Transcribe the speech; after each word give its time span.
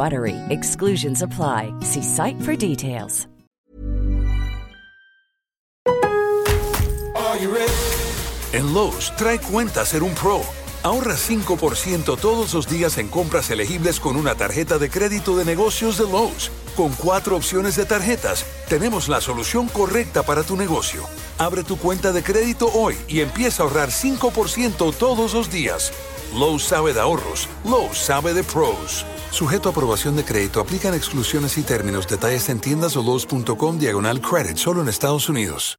BUTTERY. 0.00 0.36
Exclusions 0.48 1.22
apply. 1.22 1.72
See 1.80 2.02
site 2.02 2.40
for 2.40 2.56
details. 2.56 3.26
En 8.52 8.74
Lowe's, 8.74 9.12
trae 9.16 9.38
cuenta 9.38 9.84
ser 9.84 10.02
un 10.02 10.14
pro. 10.14 10.40
Ahorra 10.82 11.14
5% 11.14 12.18
todos 12.18 12.54
los 12.54 12.66
días 12.66 12.98
en 12.98 13.08
compras 13.08 13.50
elegibles 13.50 14.00
con 14.00 14.16
una 14.16 14.34
tarjeta 14.34 14.78
de 14.78 14.88
crédito 14.90 15.36
de 15.36 15.44
negocios 15.44 15.98
de 15.98 16.04
Lowe's. 16.04 16.50
Con 16.76 16.92
cuatro 16.94 17.36
opciones 17.36 17.76
de 17.76 17.84
tarjetas, 17.84 18.44
tenemos 18.68 19.08
la 19.08 19.20
solución 19.20 19.68
correcta 19.68 20.22
para 20.22 20.42
tu 20.42 20.56
negocio. 20.56 21.04
Abre 21.38 21.62
tu 21.62 21.76
cuenta 21.76 22.12
de 22.12 22.22
crédito 22.22 22.70
hoy 22.72 22.96
y 23.06 23.20
empieza 23.20 23.62
a 23.62 23.66
ahorrar 23.66 23.90
5% 23.90 24.94
todos 24.94 25.34
los 25.34 25.50
días. 25.50 25.92
Lowe's 26.34 26.64
sabe 26.64 26.92
de 26.92 27.00
ahorros. 27.00 27.48
Lowe's 27.64 27.98
sabe 27.98 28.34
de 28.34 28.42
pros. 28.42 29.04
Sujeto 29.30 29.68
a 29.68 29.72
aprobación 29.72 30.16
de 30.16 30.24
crédito, 30.24 30.60
aplican 30.60 30.94
exclusiones 30.94 31.58
y 31.58 31.62
términos. 31.62 32.06
Detalles 32.06 32.48
en 32.48 32.60
tiendas 32.60 32.96
o 32.96 33.02
Lowe's.com 33.02 33.78
diagonal 33.78 34.20
credit, 34.20 34.56
solo 34.56 34.82
en 34.82 34.88
Estados 34.88 35.28
Unidos. 35.28 35.78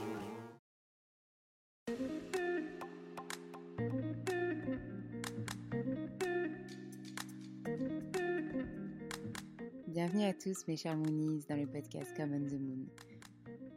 Tous 10.43 10.67
mes 10.67 10.75
chers 10.75 10.97
Moonies 10.97 11.43
dans 11.47 11.55
le 11.55 11.67
podcast 11.67 12.15
Common 12.17 12.39
the 12.39 12.59
Moon. 12.59 12.87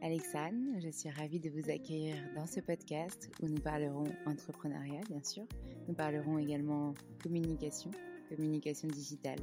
Alexandre, 0.01 0.79
je 0.79 0.89
suis 0.89 1.11
ravie 1.11 1.39
de 1.39 1.51
vous 1.51 1.69
accueillir 1.69 2.15
dans 2.35 2.47
ce 2.47 2.59
podcast 2.59 3.29
où 3.39 3.47
nous 3.47 3.61
parlerons 3.61 4.05
entrepreneuriat 4.25 5.01
bien 5.07 5.21
sûr. 5.21 5.43
Nous 5.87 5.93
parlerons 5.93 6.39
également 6.39 6.95
communication, 7.21 7.91
communication 8.29 8.87
digitale, 8.87 9.37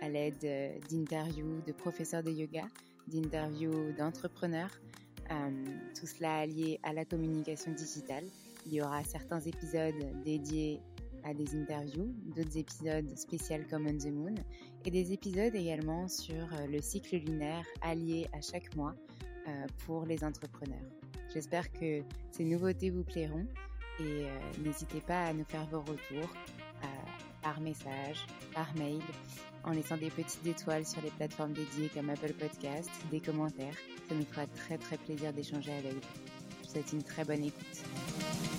à 0.00 0.08
l'aide 0.08 0.42
euh, 0.44 0.78
d'interviews 0.90 1.60
de 1.66 1.72
professeurs 1.72 2.22
de 2.22 2.30
yoga, 2.30 2.64
d'interviews 3.08 3.92
d'entrepreneurs, 3.98 4.80
euh, 5.32 5.64
tout 5.98 6.06
cela 6.06 6.38
allié 6.38 6.80
à 6.82 6.94
la 6.94 7.04
communication 7.04 7.72
digitale. 7.72 8.24
Il 8.64 8.72
y 8.72 8.80
aura 8.80 9.04
certains 9.04 9.40
épisodes 9.40 10.22
dédiés 10.24 10.80
à 11.24 11.34
des 11.34 11.56
interviews, 11.56 12.14
d'autres 12.36 12.56
épisodes 12.56 13.16
spéciaux 13.16 13.64
comme 13.70 13.86
On 13.86 13.96
the 13.96 14.12
Moon 14.12 14.34
et 14.84 14.90
des 14.90 15.12
épisodes 15.12 15.54
également 15.54 16.06
sur 16.08 16.34
euh, 16.34 16.66
le 16.70 16.80
cycle 16.80 17.16
lunaire 17.16 17.64
allié 17.82 18.26
à 18.32 18.40
chaque 18.40 18.74
mois 18.76 18.94
euh, 19.48 19.66
pour 19.86 20.04
les 20.04 20.22
entrepreneurs. 20.22 20.84
J'espère 21.32 21.72
que 21.72 22.02
ces 22.30 22.44
nouveautés 22.44 22.90
vous 22.90 23.04
plairont 23.04 23.46
et 24.00 24.02
euh, 24.02 24.28
n'hésitez 24.64 25.00
pas 25.00 25.24
à 25.24 25.32
nous 25.32 25.44
faire 25.44 25.66
vos 25.66 25.80
retours 25.80 26.32
par 27.42 27.60
message, 27.60 28.26
par 28.54 28.74
mail, 28.74 29.02
en 29.64 29.72
laissant 29.72 29.98
des 29.98 30.08
petites 30.08 30.46
étoiles 30.46 30.86
sur 30.86 31.02
les 31.02 31.10
plateformes 31.10 31.52
dédiées 31.52 31.90
comme 31.90 32.08
Apple 32.08 32.32
Podcast, 32.32 32.90
des 33.10 33.20
commentaires. 33.20 33.76
Ça 34.08 34.14
nous 34.14 34.24
fera 34.24 34.46
très 34.46 34.78
très 34.78 34.96
plaisir 34.96 35.30
d'échanger 35.32 35.72
avec 35.72 35.92
vous. 35.92 36.00
Je 36.00 36.66
vous 36.66 36.72
souhaite 36.72 36.92
une 36.94 37.02
très 37.02 37.24
bonne 37.24 37.44
écoute. 37.44 38.53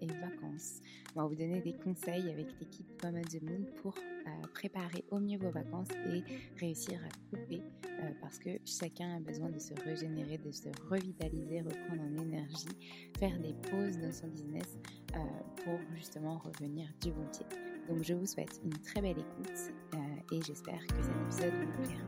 Et 0.00 0.06
vacances. 0.06 0.80
On 1.14 1.22
va 1.22 1.26
vous 1.28 1.34
donner 1.34 1.60
des 1.60 1.74
conseils 1.74 2.30
avec 2.30 2.46
l'équipe 2.60 2.86
Common 3.00 3.22
the 3.22 3.42
Moon 3.42 3.64
pour 3.82 3.94
euh, 3.96 4.30
préparer 4.54 5.04
au 5.10 5.18
mieux 5.18 5.38
vos 5.38 5.50
vacances 5.50 5.88
et 6.12 6.22
réussir 6.58 6.98
à 7.04 7.08
couper 7.36 7.60
euh, 7.84 8.10
parce 8.20 8.38
que 8.38 8.50
chacun 8.64 9.16
a 9.16 9.20
besoin 9.20 9.50
de 9.50 9.58
se 9.58 9.74
régénérer, 9.84 10.38
de 10.38 10.50
se 10.50 10.68
revitaliser, 10.88 11.60
reprendre 11.60 12.02
en 12.02 12.22
énergie, 12.22 12.68
faire 13.18 13.38
des 13.40 13.52
pauses 13.70 13.98
dans 13.98 14.12
son 14.12 14.28
business 14.28 14.78
euh, 15.14 15.18
pour 15.64 15.78
justement 15.94 16.38
revenir 16.38 16.88
du 17.02 17.12
bon 17.12 17.26
pied. 17.26 17.46
Donc 17.88 18.02
je 18.02 18.14
vous 18.14 18.26
souhaite 18.26 18.60
une 18.64 18.78
très 18.78 19.02
belle 19.02 19.18
écoute 19.18 19.72
et 20.32 20.40
j'espère 20.42 20.80
que 20.86 21.02
cet 21.02 21.12
épisode 21.22 21.52
vous 21.60 21.72
plaira. 21.82 22.00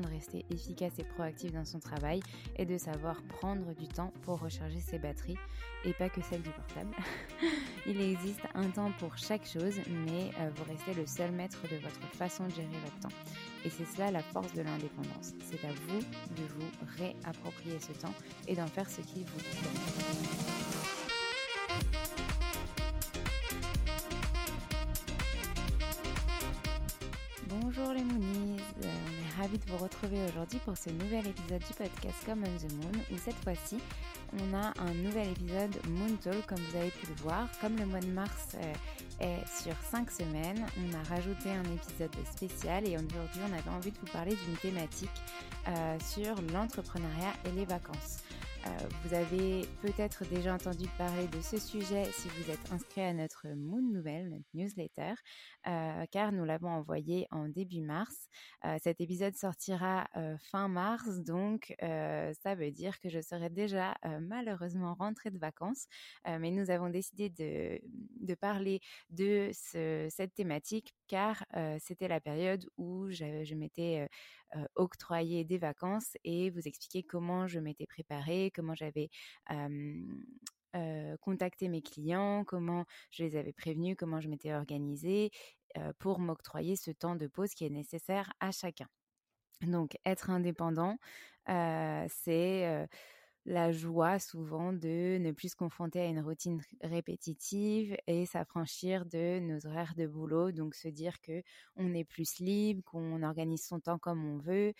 De 0.00 0.08
rester 0.08 0.44
efficace 0.50 0.92
et 0.98 1.04
proactif 1.04 1.52
dans 1.52 1.64
son 1.64 1.78
travail 1.78 2.20
est 2.56 2.66
de 2.66 2.78
savoir 2.78 3.22
prendre 3.22 3.74
du 3.74 3.88
temps 3.88 4.12
pour 4.22 4.40
recharger 4.40 4.80
ses 4.80 4.98
batteries 4.98 5.38
et 5.84 5.92
pas 5.92 6.08
que 6.08 6.20
celle 6.22 6.42
du 6.42 6.50
portable. 6.50 6.94
Il 7.86 8.00
existe 8.00 8.42
un 8.54 8.68
temps 8.70 8.92
pour 8.98 9.16
chaque 9.16 9.46
chose, 9.46 9.76
mais 10.06 10.30
euh, 10.40 10.50
vous 10.54 10.64
restez 10.64 10.94
le 10.94 11.06
seul 11.06 11.32
maître 11.32 11.62
de 11.70 11.76
votre 11.76 12.00
façon 12.14 12.46
de 12.46 12.50
gérer 12.50 12.68
votre 12.84 13.00
temps. 13.00 13.16
Et 13.64 13.70
c'est 13.70 13.86
cela 13.86 14.10
la 14.10 14.22
force 14.22 14.52
de 14.52 14.62
l'indépendance. 14.62 15.34
C'est 15.50 15.64
à 15.64 15.72
vous 15.86 16.00
de 16.00 16.42
vous 16.56 16.70
réapproprier 16.98 17.78
ce 17.80 17.92
temps 17.92 18.14
et 18.46 18.54
d'en 18.54 18.66
faire 18.66 18.88
ce 18.90 19.00
qui 19.00 19.24
vous 19.24 19.38
plaît. 19.38 20.68
Bonjour 27.48 27.92
les 27.92 28.04
Moonies, 28.04 28.37
De 29.52 29.72
vous 29.72 29.78
retrouver 29.78 30.18
aujourd'hui 30.28 30.58
pour 30.58 30.76
ce 30.76 30.90
nouvel 30.90 31.26
épisode 31.26 31.60
du 31.60 31.72
podcast 31.72 32.16
Come 32.26 32.44
on 32.44 32.58
the 32.58 32.70
Moon 32.74 33.02
où 33.10 33.16
cette 33.16 33.36
fois-ci 33.36 33.78
on 34.38 34.54
a 34.54 34.74
un 34.78 34.92
nouvel 34.92 35.28
épisode 35.30 35.74
Moon 35.88 36.14
Talk, 36.22 36.44
comme 36.46 36.58
vous 36.58 36.76
avez 36.76 36.90
pu 36.90 37.06
le 37.06 37.14
voir. 37.22 37.48
Comme 37.62 37.74
le 37.78 37.86
mois 37.86 38.00
de 38.00 38.08
mars 38.08 38.48
euh, 38.56 38.74
est 39.20 39.48
sur 39.48 39.74
5 39.90 40.10
semaines, 40.10 40.66
on 40.76 40.94
a 40.94 41.02
rajouté 41.14 41.50
un 41.50 41.64
épisode 41.64 42.14
spécial 42.30 42.86
et 42.86 42.96
aujourd'hui 42.96 43.40
on 43.48 43.56
avait 43.56 43.70
envie 43.70 43.90
de 43.90 43.98
vous 43.98 44.12
parler 44.12 44.36
d'une 44.44 44.56
thématique 44.58 45.08
euh, 45.68 45.96
sur 46.00 46.34
l'entrepreneuriat 46.52 47.32
et 47.46 47.52
les 47.52 47.64
vacances. 47.64 48.18
Euh, 48.68 48.88
vous 49.04 49.14
avez 49.14 49.66
peut-être 49.80 50.24
déjà 50.28 50.54
entendu 50.54 50.86
parler 50.98 51.26
de 51.28 51.40
ce 51.40 51.58
sujet 51.58 52.04
si 52.12 52.28
vous 52.28 52.50
êtes 52.50 52.72
inscrit 52.72 53.02
à 53.02 53.12
notre 53.12 53.46
Moon 53.48 53.82
Nouvelle, 53.82 54.28
notre 54.28 54.44
newsletter, 54.54 55.14
euh, 55.66 56.04
car 56.10 56.32
nous 56.32 56.44
l'avons 56.44 56.68
envoyé 56.68 57.26
en 57.30 57.48
début 57.48 57.80
mars. 57.80 58.28
Euh, 58.64 58.76
cet 58.82 59.00
épisode 59.00 59.34
sortira 59.34 60.08
fin 60.50 60.68
mars, 60.68 61.20
donc 61.20 61.74
ça 61.80 62.54
veut 62.54 62.70
dire 62.70 63.00
que 63.00 63.08
je 63.08 63.20
serai 63.20 63.50
déjà 63.50 63.94
malheureusement 64.20 64.94
rentrée 64.94 65.30
de 65.30 65.38
vacances, 65.38 65.86
mais 66.26 66.50
nous 66.50 66.70
avons 66.70 66.88
décidé 66.88 67.30
de, 67.30 68.34
parler 68.34 68.80
de 69.10 69.50
ce, 69.52 70.08
cette 70.10 70.34
thématique 70.34 70.94
car 71.06 71.44
c'était 71.78 72.08
la 72.08 72.20
période 72.20 72.68
où 72.76 73.10
je 73.10 73.54
m'étais 73.54 74.08
octroyé 74.74 75.44
des 75.44 75.58
vacances 75.58 76.16
et 76.24 76.50
vous 76.50 76.66
expliquer 76.66 77.02
comment 77.02 77.46
je 77.46 77.58
m'étais 77.60 77.86
préparée, 77.86 78.50
comment 78.54 78.74
j'avais 78.74 79.10
contacté 81.20 81.68
mes 81.68 81.82
clients, 81.82 82.44
comment 82.44 82.84
je 83.10 83.24
les 83.24 83.36
avais 83.36 83.52
prévenus, 83.52 83.96
comment 83.98 84.20
je 84.20 84.28
m'étais 84.28 84.54
organisée 84.54 85.30
pour 85.98 86.18
m'octroyer 86.18 86.76
ce 86.76 86.90
temps 86.90 87.16
de 87.16 87.26
pause 87.26 87.54
qui 87.54 87.64
est 87.64 87.70
nécessaire 87.70 88.32
à 88.40 88.50
chacun. 88.52 88.86
Donc 89.62 89.96
être 90.04 90.30
indépendant, 90.30 90.98
c'est 91.46 92.88
la 93.48 93.72
joie 93.72 94.18
souvent 94.18 94.74
de 94.74 95.16
ne 95.18 95.32
plus 95.32 95.52
se 95.52 95.56
confronter 95.56 96.00
à 96.00 96.06
une 96.06 96.20
routine 96.20 96.60
répétitive 96.82 97.96
et 98.06 98.26
s'affranchir 98.26 99.06
de 99.06 99.40
nos 99.40 99.66
horaires 99.66 99.94
de 99.96 100.06
boulot, 100.06 100.52
donc 100.52 100.74
se 100.74 100.88
dire 100.88 101.18
que 101.22 101.42
on 101.76 101.94
est 101.94 102.04
plus 102.04 102.40
libre, 102.40 102.82
qu'on 102.84 103.22
organise 103.22 103.64
son 103.64 103.80
temps 103.80 103.98
comme 103.98 104.22
on 104.24 104.36
veut. 104.36 104.74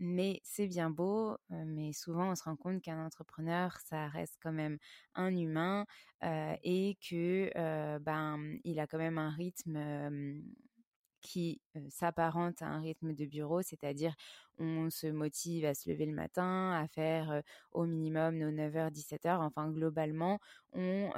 mais 0.00 0.40
c'est 0.42 0.66
bien 0.66 0.90
beau, 0.90 1.36
mais 1.48 1.92
souvent 1.92 2.32
on 2.32 2.34
se 2.34 2.42
rend 2.42 2.56
compte 2.56 2.82
qu'un 2.82 3.04
entrepreneur, 3.06 3.78
ça 3.84 4.08
reste 4.08 4.36
quand 4.42 4.52
même 4.52 4.78
un 5.14 5.34
humain 5.36 5.86
et 6.22 6.98
que 7.08 7.50
ben 7.98 8.58
il 8.64 8.80
a 8.80 8.86
quand 8.88 8.98
même 8.98 9.18
un 9.18 9.30
rythme 9.30 10.42
qui 11.20 11.62
s'apparente 11.88 12.60
à 12.62 12.66
un 12.66 12.80
rythme 12.80 13.14
de 13.14 13.24
bureau, 13.24 13.62
c'est-à-dire 13.62 14.14
on 14.58 14.90
se 14.90 15.06
motive 15.06 15.64
à 15.64 15.74
se 15.74 15.88
lever 15.90 16.06
le 16.06 16.14
matin, 16.14 16.72
à 16.72 16.86
faire 16.88 17.42
au 17.72 17.84
minimum 17.84 18.38
nos 18.38 18.50
9h, 18.50 18.92
17h. 18.92 19.38
Enfin, 19.40 19.70
globalement, 19.70 20.38
on, 20.72 21.10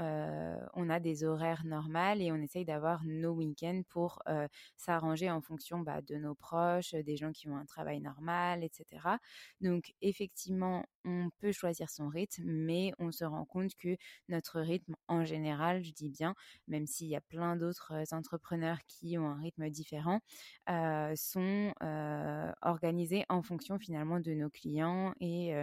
on 0.75 0.91
a 0.91 1.01
des 1.01 1.25
horaires 1.25 1.65
normales 1.65 2.23
et 2.23 2.33
on 2.33 2.37
essaye 2.37 2.65
d'avoir 2.65 3.05
nos 3.05 3.33
week-ends 3.33 3.83
pour 3.89 4.23
s'arranger 4.77 5.31
en 5.31 5.41
fonction 5.41 5.81
bah, 5.81 6.03
de 6.03 6.17
nos 6.17 6.35
proches, 6.35 6.95
des 6.95 7.17
gens 7.17 7.33
qui 7.33 7.49
ont 7.49 7.57
un 7.57 7.65
travail 7.65 8.01
normal, 8.01 8.65
etc. 8.65 8.87
Donc, 9.61 9.95
effectivement, 10.03 10.85
on 11.05 11.31
peut 11.39 11.53
choisir 11.53 11.91
son 11.91 12.09
rythme, 12.09 12.45
mais 12.45 12.93
on 12.99 13.13
se 13.13 13.25
rend 13.25 13.45
compte 13.45 13.75
que 13.77 13.97
notre 14.29 14.61
rythme, 14.61 14.95
en 15.09 15.25
général, 15.25 15.83
je 15.83 15.93
dis 15.93 16.11
bien, 16.11 16.35
même 16.69 16.87
s'il 16.87 17.09
y 17.09 17.17
a 17.17 17.21
plein 17.21 17.57
d'autres 17.57 17.93
entrepreneurs 18.13 18.79
qui 18.87 19.19
ont 19.19 19.29
un 19.29 19.41
rythme 19.41 19.69
différent, 19.71 20.21
sont 21.17 21.73
organisés 22.63 23.26
en 23.29 23.43
fonction 23.43 23.79
finalement 23.79 24.21
de 24.21 24.33
nos 24.33 24.51
clients 24.51 25.15
et 25.21 25.55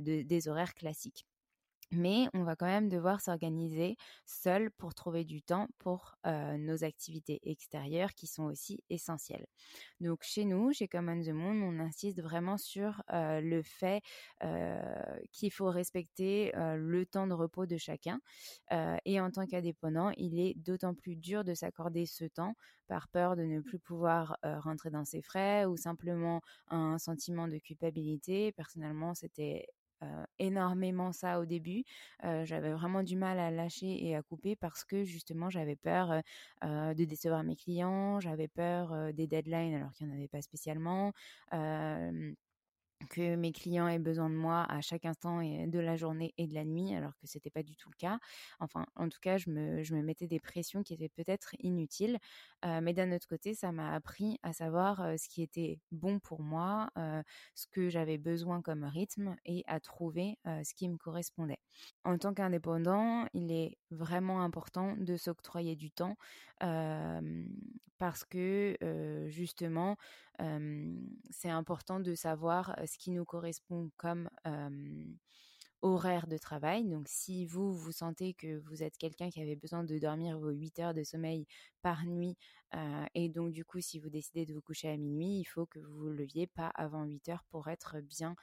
des 0.00 0.48
horaires 0.48 0.74
classiques 0.74 1.26
mais 1.94 2.28
on 2.34 2.44
va 2.44 2.56
quand 2.56 2.66
même 2.66 2.88
devoir 2.88 3.20
s'organiser 3.20 3.96
seul 4.26 4.70
pour 4.72 4.94
trouver 4.94 5.24
du 5.24 5.42
temps 5.42 5.68
pour 5.78 6.16
nos 6.24 6.84
activités 6.84 7.40
extérieures 7.42 8.14
qui 8.14 8.26
sont 8.26 8.44
aussi 8.44 8.82
essentielles. 8.90 9.46
Donc 10.00 10.22
chez 10.22 10.44
nous, 10.44 10.72
chez 10.72 10.88
Common 10.88 11.20
the 11.22 11.28
Moon, 11.28 11.62
on 11.62 11.80
insiste 11.80 12.20
vraiment 12.22 12.56
sur 12.58 13.02
le 13.10 13.62
fait 13.62 14.02
qu'il 15.32 15.52
faut 15.52 15.70
respecter 15.70 16.52
le 16.54 17.04
temps 17.06 17.26
de 17.26 17.34
repos 17.34 17.66
de 17.66 17.76
chacun. 17.76 18.20
et 19.04 19.20
en 19.20 19.30
tant 19.30 19.46
qu'indépendant, 19.46 20.10
il 20.16 20.38
est 20.38 20.54
d'autant 20.54 20.94
plus 20.94 21.16
dur 21.16 21.44
de 21.44 21.54
s'accorder 21.54 22.06
ce 22.06 22.24
temps 22.24 22.54
par 22.86 23.08
peur 23.08 23.36
de 23.36 23.42
ne 23.44 23.60
plus 23.60 23.78
pouvoir 23.78 24.36
rentrer 24.42 24.90
dans 24.90 25.04
ses 25.04 25.22
frais 25.22 25.64
ou 25.66 25.76
simplement 25.76 26.40
un 26.68 26.98
sentiment 26.98 27.48
de 27.48 27.58
culpabilité. 27.58 28.52
Personnellement, 28.52 29.14
c'était 29.14 29.66
énormément 30.38 31.12
ça 31.12 31.40
au 31.40 31.46
début. 31.46 31.84
j'avais 32.22 32.72
vraiment 32.72 33.02
du 33.02 33.16
mal 33.16 33.38
à 33.38 33.50
lâcher 33.50 34.04
et 34.04 34.16
à 34.16 34.22
couper 34.22 34.56
parce 34.56 34.84
que 34.84 35.04
justement 35.04 35.50
j'avais 35.50 35.76
peur 35.76 36.22
de 36.62 37.04
décevoir 37.04 37.42
mes 37.44 37.56
clients, 37.56 38.20
j'avais 38.20 38.48
peur 38.48 39.12
des 39.14 39.26
deadlines 39.26 39.74
alors 39.74 39.92
qu'il 39.92 40.06
n'y 40.06 40.12
en 40.12 40.16
avait 40.16 40.28
pas 40.28 40.42
spécialement 40.42 41.12
que 43.10 43.36
mes 43.36 43.52
clients 43.52 43.86
aient 43.88 43.98
besoin 43.98 44.30
de 44.30 44.34
moi 44.34 44.64
à 44.68 44.80
chaque 44.80 45.04
instant 45.04 45.42
de 45.42 45.78
la 45.78 45.96
journée 45.96 46.32
et 46.38 46.46
de 46.46 46.54
la 46.54 46.64
nuit, 46.64 46.94
alors 46.94 47.16
que 47.16 47.26
c'était 47.26 47.50
pas 47.50 47.62
du 47.62 47.76
tout 47.76 47.90
le 47.90 47.96
cas. 47.96 48.18
Enfin, 48.60 48.86
en 48.96 49.08
tout 49.08 49.18
cas, 49.20 49.36
je 49.36 49.50
me, 49.50 49.82
je 49.82 49.94
me 49.94 50.02
mettais 50.02 50.26
des 50.26 50.40
pressions 50.40 50.82
qui 50.82 50.94
étaient 50.94 51.08
peut-être 51.08 51.54
inutiles, 51.58 52.18
mais 52.64 52.94
d'un 52.94 53.12
autre 53.12 53.26
côté, 53.28 53.54
ça 53.54 53.72
m'a 53.72 53.92
appris 53.92 54.38
à 54.42 54.52
savoir 54.52 55.18
ce 55.18 55.28
qui 55.28 55.42
était 55.42 55.80
bon 55.92 56.18
pour 56.18 56.42
moi, 56.42 56.88
ce 57.54 57.66
que 57.70 57.88
j'avais 57.90 58.16
besoin 58.16 58.62
comme 58.62 58.84
rythme 58.84 59.36
et 59.44 59.64
à 59.66 59.80
trouver 59.80 60.38
ce 60.44 60.74
qui 60.74 60.88
me 60.88 60.96
correspondait. 60.96 61.60
En 62.04 62.16
tant 62.16 62.32
qu'indépendant, 62.32 63.26
il 63.34 63.52
est 63.52 63.76
vraiment 63.90 64.42
important 64.42 64.96
de 64.96 65.16
s'octroyer 65.16 65.76
du 65.76 65.90
temps 65.90 66.16
parce 67.98 68.24
que 68.24 68.76
justement, 69.28 69.96
c'est 71.30 71.50
important 71.50 72.00
de 72.00 72.14
savoir 72.14 72.76
ce 72.86 72.98
qui 72.98 73.10
nous 73.10 73.24
correspond 73.24 73.90
comme 73.96 74.28
horaire 75.84 76.26
de 76.26 76.38
travail. 76.38 76.84
Donc 76.84 77.06
si 77.08 77.44
vous, 77.44 77.74
vous 77.74 77.92
sentez 77.92 78.32
que 78.32 78.56
vous 78.56 78.82
êtes 78.82 78.96
quelqu'un 78.96 79.28
qui 79.28 79.40
avait 79.42 79.54
besoin 79.54 79.84
de 79.84 79.98
dormir 79.98 80.38
vos 80.38 80.50
8 80.50 80.78
heures 80.78 80.94
de 80.94 81.04
sommeil 81.04 81.46
par 81.82 82.06
nuit, 82.06 82.36
et 83.14 83.28
donc 83.28 83.52
du 83.52 83.64
coup 83.64 83.80
si 83.80 84.00
vous 84.00 84.08
décidez 84.08 84.46
de 84.46 84.54
vous 84.54 84.62
coucher 84.62 84.88
à 84.88 84.96
minuit, 84.96 85.38
il 85.38 85.44
faut 85.44 85.66
que 85.66 85.78
vous 85.78 85.94
vous 85.96 86.08
leviez 86.08 86.46
pas 86.48 86.68
avant 86.74 87.04
8 87.04 87.28
heures 87.28 87.44
pour 87.50 87.68
être 87.68 88.00
bien, 88.00 88.34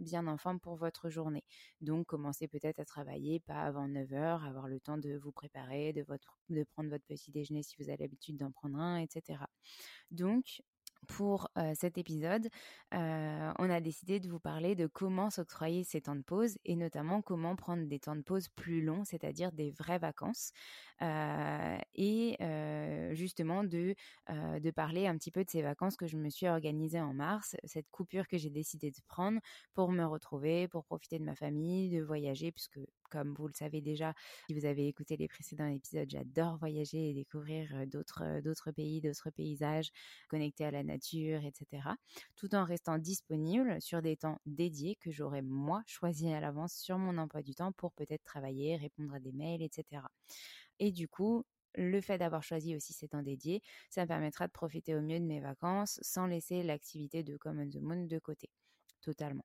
bien 0.00 0.26
en 0.26 0.36
forme 0.36 0.58
pour 0.58 0.74
votre 0.74 1.08
journée. 1.08 1.44
Donc 1.80 2.08
commencez 2.08 2.48
peut-être 2.48 2.80
à 2.80 2.84
travailler 2.84 3.40
pas 3.40 3.62
avant 3.62 3.88
9 3.88 4.12
heures, 4.12 4.44
avoir 4.44 4.68
le 4.68 4.80
temps 4.80 4.98
de 4.98 5.16
vous 5.16 5.32
préparer, 5.32 5.92
de, 5.92 6.02
votre, 6.02 6.40
de 6.50 6.64
prendre 6.64 6.90
votre 6.90 7.06
petit 7.06 7.30
déjeuner 7.30 7.62
si 7.62 7.76
vous 7.78 7.88
avez 7.88 7.98
l'habitude 7.98 8.36
d'en 8.36 8.50
prendre 8.50 8.78
un, 8.78 8.98
etc. 8.98 9.38
Donc 10.10 10.60
pour 11.06 11.48
cet 11.74 11.98
épisode, 11.98 12.48
on 12.92 13.70
a 13.70 13.80
décidé 13.80 14.20
de 14.20 14.28
vous 14.28 14.40
parler 14.40 14.74
de 14.74 14.86
comment 14.86 15.30
s'octroyer 15.30 15.84
ces 15.84 16.00
temps 16.00 16.16
de 16.16 16.22
pause 16.22 16.58
et 16.64 16.76
notamment 16.76 17.22
comment 17.22 17.56
prendre 17.56 17.86
des 17.86 17.98
temps 17.98 18.16
de 18.16 18.22
pause 18.22 18.48
plus 18.48 18.82
longs, 18.82 19.04
c'est-à-dire 19.04 19.52
des 19.52 19.70
vraies 19.70 19.98
vacances, 19.98 20.52
et 21.02 22.36
justement 23.12 23.64
de, 23.64 23.94
de 24.28 24.70
parler 24.70 25.06
un 25.06 25.16
petit 25.16 25.30
peu 25.30 25.44
de 25.44 25.50
ces 25.50 25.62
vacances 25.62 25.96
que 25.96 26.06
je 26.06 26.16
me 26.16 26.30
suis 26.30 26.48
organisées 26.48 27.00
en 27.00 27.14
mars, 27.14 27.56
cette 27.64 27.88
coupure 27.90 28.26
que 28.26 28.38
j'ai 28.38 28.50
décidé 28.50 28.90
de 28.90 29.00
prendre 29.06 29.40
pour 29.74 29.92
me 29.92 30.04
retrouver, 30.04 30.68
pour 30.68 30.84
profiter 30.84 31.18
de 31.18 31.24
ma 31.24 31.34
famille, 31.34 31.90
de 31.90 32.02
voyager, 32.02 32.52
puisque 32.52 32.80
comme 33.16 33.32
vous 33.32 33.46
le 33.46 33.54
savez 33.54 33.80
déjà, 33.80 34.12
si 34.46 34.54
vous 34.54 34.66
avez 34.66 34.88
écouté 34.88 35.16
les 35.16 35.26
précédents 35.26 35.66
épisodes, 35.66 36.08
j'adore 36.10 36.58
voyager 36.58 37.10
et 37.10 37.14
découvrir 37.14 37.86
d'autres, 37.86 38.70
pays, 38.72 39.00
d'autres 39.00 39.30
paysages, 39.30 39.90
connecter 40.28 40.66
à 40.66 40.70
la 40.70 40.82
nature, 40.82 41.42
etc. 41.42 41.88
Tout 42.34 42.54
en 42.54 42.64
restant 42.64 42.98
disponible 42.98 43.80
sur 43.80 44.02
des 44.02 44.18
temps 44.18 44.38
dédiés 44.44 44.96
que 44.96 45.10
j'aurais 45.10 45.40
moi 45.40 45.82
choisi 45.86 46.30
à 46.30 46.40
l'avance 46.40 46.74
sur 46.74 46.98
mon 46.98 47.16
emploi 47.16 47.40
du 47.42 47.54
temps 47.54 47.72
pour 47.72 47.92
peut-être 47.92 48.24
travailler, 48.24 48.76
répondre 48.76 49.14
à 49.14 49.18
des 49.18 49.32
mails, 49.32 49.62
etc. 49.62 50.02
Et 50.78 50.92
du 50.92 51.08
coup, 51.08 51.42
le 51.74 52.02
fait 52.02 52.18
d'avoir 52.18 52.42
choisi 52.42 52.76
aussi 52.76 52.92
ces 52.92 53.08
temps 53.08 53.22
dédiés, 53.22 53.62
ça 53.88 54.02
me 54.02 54.08
permettra 54.08 54.46
de 54.46 54.52
profiter 54.52 54.94
au 54.94 55.00
mieux 55.00 55.20
de 55.20 55.24
mes 55.24 55.40
vacances 55.40 55.98
sans 56.02 56.26
laisser 56.26 56.62
l'activité 56.62 57.22
de 57.22 57.38
Common 57.38 57.70
the 57.70 57.80
Moon 57.80 58.04
de 58.04 58.18
côté. 58.18 58.50
Totalement 59.00 59.44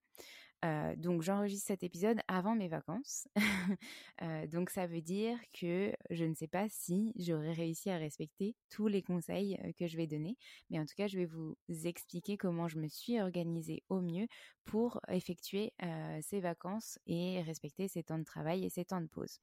donc 0.98 1.22
j'enregistre 1.22 1.68
cet 1.68 1.84
épisode 1.84 2.20
avant 2.28 2.56
mes 2.56 2.68
vacances. 2.68 3.28
donc 4.52 4.70
ça 4.70 4.88
veut 4.88 5.02
dire 5.02 5.38
que 5.54 5.94
je 6.10 6.26
ne 6.26 6.34
sais 6.34 6.48
pas 6.48 6.68
si 6.70 7.14
j'aurai 7.18 7.54
réussi 7.54 7.90
à 7.90 7.98
respecter 7.98 8.56
tous 8.70 8.88
les 8.88 9.02
conseils 9.02 9.58
que 9.78 9.88
je 9.88 9.98
vais 9.98 10.08
donner, 10.08 10.38
mais 10.70 10.80
en 10.80 10.86
tout 10.86 10.96
cas 10.96 11.08
je 11.08 11.18
vais 11.18 11.26
vous 11.26 11.58
expliquer 11.86 12.38
comment 12.38 12.68
je 12.68 12.78
me 12.78 12.88
suis 12.88 13.20
organisée 13.20 13.84
au 13.90 14.02
mieux 14.02 14.28
pour 14.66 15.00
effectuer 15.10 15.74
ces 16.22 16.40
vacances 16.40 17.00
et 17.08 17.42
respecter 17.42 17.88
ces 17.88 18.04
temps 18.04 18.20
de 18.20 18.24
travail 18.24 18.66
et 18.66 18.70
ces 18.70 18.86
temps 18.86 19.02
de 19.02 19.08
pause. 19.08 19.40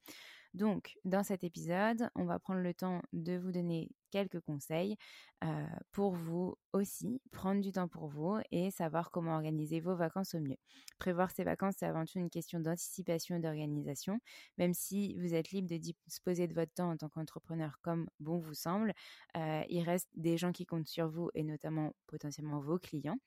Donc, 0.53 0.97
dans 1.05 1.23
cet 1.23 1.43
épisode, 1.43 2.09
on 2.15 2.25
va 2.25 2.39
prendre 2.39 2.61
le 2.61 2.73
temps 2.73 3.01
de 3.13 3.37
vous 3.37 3.51
donner 3.51 3.91
quelques 4.09 4.39
conseils 4.39 4.97
pour 5.91 6.13
vous 6.15 6.57
aussi 6.73 7.21
prendre 7.31 7.61
du 7.61 7.71
temps 7.71 7.87
pour 7.87 8.07
vous 8.07 8.37
et 8.51 8.71
savoir 8.71 9.11
comment 9.11 9.35
organiser 9.35 9.79
vos 9.79 9.95
vacances 9.95 10.33
au 10.33 10.39
mieux. 10.39 10.57
Prévoir 11.09 11.31
ses 11.31 11.43
vacances, 11.43 11.73
c'est 11.79 11.87
avant 11.87 12.05
tout 12.05 12.19
une 12.19 12.29
question 12.29 12.59
d'anticipation 12.59 13.35
et 13.35 13.39
d'organisation. 13.39 14.19
Même 14.59 14.75
si 14.75 15.15
vous 15.15 15.33
êtes 15.33 15.49
libre 15.49 15.67
de 15.67 15.77
disposer 15.77 16.45
de 16.45 16.53
votre 16.53 16.71
temps 16.71 16.91
en 16.91 16.97
tant 16.97 17.09
qu'entrepreneur 17.09 17.79
comme 17.81 18.07
bon 18.19 18.37
vous 18.37 18.53
semble, 18.53 18.93
il 19.35 19.81
reste 19.83 20.07
des 20.13 20.37
gens 20.37 20.51
qui 20.51 20.67
comptent 20.67 20.87
sur 20.87 21.09
vous 21.09 21.31
et 21.33 21.43
notamment 21.43 21.93
potentiellement 22.05 22.59
vos 22.59 22.77
clients. 22.77 23.17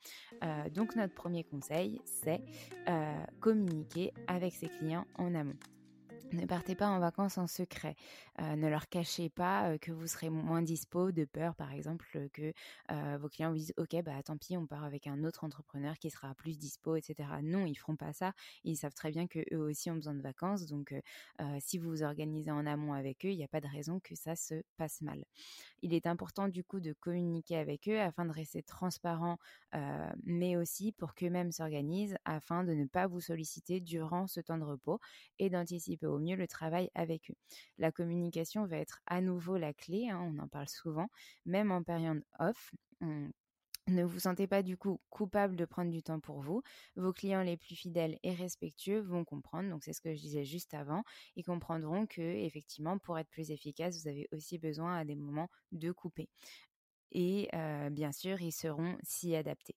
donc 0.70 0.94
notre 0.94 1.14
premier 1.14 1.42
conseil, 1.42 2.00
c'est 2.04 2.40
communiquer 3.40 4.12
avec 4.28 4.54
ses 4.54 4.68
clients 4.68 5.06
en 5.16 5.34
amont. 5.34 5.58
Ne 6.32 6.46
partez 6.46 6.74
pas 6.74 6.88
en 6.88 6.98
vacances 6.98 7.36
en 7.36 7.46
secret. 7.46 7.94
Euh, 8.40 8.56
ne 8.56 8.68
leur 8.68 8.88
cachez 8.88 9.28
pas 9.28 9.68
euh, 9.68 9.78
que 9.78 9.92
vous 9.92 10.06
serez 10.06 10.30
moins 10.30 10.62
dispo 10.62 11.12
de 11.12 11.26
peur, 11.26 11.54
par 11.54 11.72
exemple, 11.72 12.06
que 12.32 12.54
euh, 12.90 13.18
vos 13.20 13.28
clients 13.28 13.50
vous 13.50 13.58
disent 13.58 13.74
OK, 13.76 13.94
bah 14.02 14.22
tant 14.22 14.38
pis, 14.38 14.56
on 14.56 14.66
part 14.66 14.84
avec 14.84 15.06
un 15.06 15.24
autre 15.24 15.44
entrepreneur 15.44 15.98
qui 15.98 16.08
sera 16.10 16.34
plus 16.34 16.56
dispo, 16.56 16.96
etc. 16.96 17.28
Non, 17.42 17.66
ils 17.66 17.74
feront 17.74 17.96
pas 17.96 18.14
ça. 18.14 18.32
Ils 18.64 18.76
savent 18.76 18.94
très 18.94 19.10
bien 19.10 19.26
que 19.26 19.40
eux 19.52 19.58
aussi 19.58 19.90
ont 19.90 19.96
besoin 19.96 20.14
de 20.14 20.22
vacances. 20.22 20.64
Donc, 20.66 20.94
si 21.60 21.78
vous 21.78 21.90
vous 21.90 22.02
organisez 22.02 22.50
en 22.50 22.66
amont 22.66 22.94
avec 22.94 23.26
eux, 23.26 23.30
il 23.30 23.36
n'y 23.36 23.44
a 23.44 23.48
pas 23.48 23.60
de 23.60 23.68
raison 23.68 24.00
que 24.00 24.14
ça 24.14 24.34
se 24.36 24.62
passe 24.76 25.02
mal. 25.02 25.22
Il 25.82 25.92
est 25.92 26.06
important 26.06 26.48
du 26.48 26.64
coup 26.64 26.80
de 26.80 26.92
communiquer 26.92 27.56
avec 27.56 27.88
eux 27.88 28.00
afin 28.00 28.24
de 28.24 28.32
rester 28.32 28.62
transparent, 28.62 29.38
mais 30.24 30.56
aussi 30.56 30.92
pour 30.92 31.14
qu'eux-mêmes 31.14 31.52
s'organisent 31.52 32.16
afin 32.24 32.64
de 32.64 32.72
ne 32.72 32.86
pas 32.86 33.06
vous 33.06 33.20
solliciter 33.20 33.80
durant 33.80 34.26
ce 34.26 34.40
temps 34.40 34.58
de 34.58 34.64
repos 34.64 35.00
et 35.38 35.50
d'anticiper 35.50 36.06
au 36.06 36.18
mieux 36.22 36.36
le 36.36 36.48
travail 36.48 36.90
avec 36.94 37.30
eux. 37.30 37.36
La 37.78 37.92
communication 37.92 38.64
va 38.66 38.78
être 38.78 39.00
à 39.06 39.20
nouveau 39.20 39.56
la 39.58 39.74
clé, 39.74 40.08
hein, 40.08 40.20
on 40.22 40.38
en 40.38 40.48
parle 40.48 40.68
souvent, 40.68 41.08
même 41.44 41.70
en 41.70 41.82
période 41.82 42.22
off. 42.38 42.72
ne 43.88 44.04
vous 44.04 44.20
sentez 44.20 44.46
pas 44.46 44.62
du 44.62 44.76
coup 44.76 45.00
coupable 45.10 45.56
de 45.56 45.64
prendre 45.64 45.90
du 45.90 46.02
temps 46.02 46.20
pour 46.20 46.40
vous. 46.40 46.62
Vos 46.96 47.12
clients 47.12 47.42
les 47.42 47.56
plus 47.56 47.74
fidèles 47.74 48.18
et 48.22 48.32
respectueux 48.32 49.00
vont 49.00 49.24
comprendre. 49.24 49.68
Donc 49.70 49.82
c'est 49.82 49.92
ce 49.92 50.00
que 50.00 50.14
je 50.14 50.20
disais 50.20 50.44
juste 50.44 50.72
avant. 50.72 51.02
Ils 51.36 51.44
comprendront 51.44 52.06
que 52.06 52.22
effectivement 52.22 52.98
pour 52.98 53.18
être 53.18 53.28
plus 53.28 53.50
efficace, 53.50 54.00
vous 54.00 54.08
avez 54.08 54.28
aussi 54.32 54.58
besoin 54.58 54.96
à 54.96 55.04
des 55.04 55.16
moments 55.16 55.50
de 55.72 55.90
couper. 55.90 56.28
Et 57.10 57.50
bien 57.90 58.12
sûr, 58.12 58.40
ils 58.40 58.52
seront 58.52 58.96
s'y 59.02 59.34
adapter. 59.34 59.74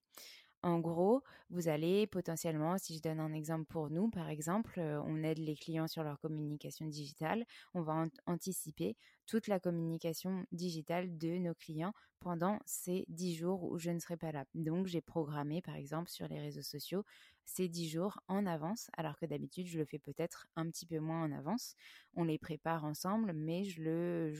En 0.66 0.80
gros, 0.80 1.22
vous 1.50 1.68
allez 1.68 2.08
potentiellement, 2.08 2.76
si 2.76 2.96
je 2.96 3.00
donne 3.00 3.20
un 3.20 3.32
exemple 3.32 3.66
pour 3.66 3.88
nous, 3.88 4.10
par 4.10 4.28
exemple, 4.28 4.80
euh, 4.80 5.00
on 5.06 5.22
aide 5.22 5.38
les 5.38 5.54
clients 5.54 5.86
sur 5.86 6.02
leur 6.02 6.18
communication 6.18 6.86
digitale, 6.86 7.44
on 7.72 7.82
va 7.82 8.06
anticiper 8.26 8.96
toute 9.26 9.48
la 9.48 9.60
communication 9.60 10.46
digitale 10.52 11.18
de 11.18 11.38
nos 11.38 11.54
clients 11.54 11.92
pendant 12.20 12.58
ces 12.66 13.04
10 13.08 13.36
jours 13.36 13.62
où 13.64 13.78
je 13.78 13.90
ne 13.90 13.98
serai 13.98 14.16
pas 14.16 14.32
là. 14.32 14.44
Donc, 14.54 14.86
j'ai 14.86 15.00
programmé, 15.00 15.62
par 15.62 15.76
exemple, 15.76 16.10
sur 16.10 16.26
les 16.28 16.40
réseaux 16.40 16.62
sociaux, 16.62 17.04
ces 17.44 17.68
10 17.68 17.88
jours 17.88 18.18
en 18.26 18.44
avance, 18.44 18.90
alors 18.96 19.16
que 19.16 19.24
d'habitude, 19.24 19.66
je 19.66 19.78
le 19.78 19.84
fais 19.84 20.00
peut-être 20.00 20.48
un 20.56 20.68
petit 20.68 20.84
peu 20.84 20.98
moins 20.98 21.22
en 21.22 21.30
avance. 21.30 21.76
On 22.14 22.24
les 22.24 22.38
prépare 22.38 22.84
ensemble, 22.84 23.32
mais 23.32 23.64
je 23.64 23.80
le, 23.82 24.32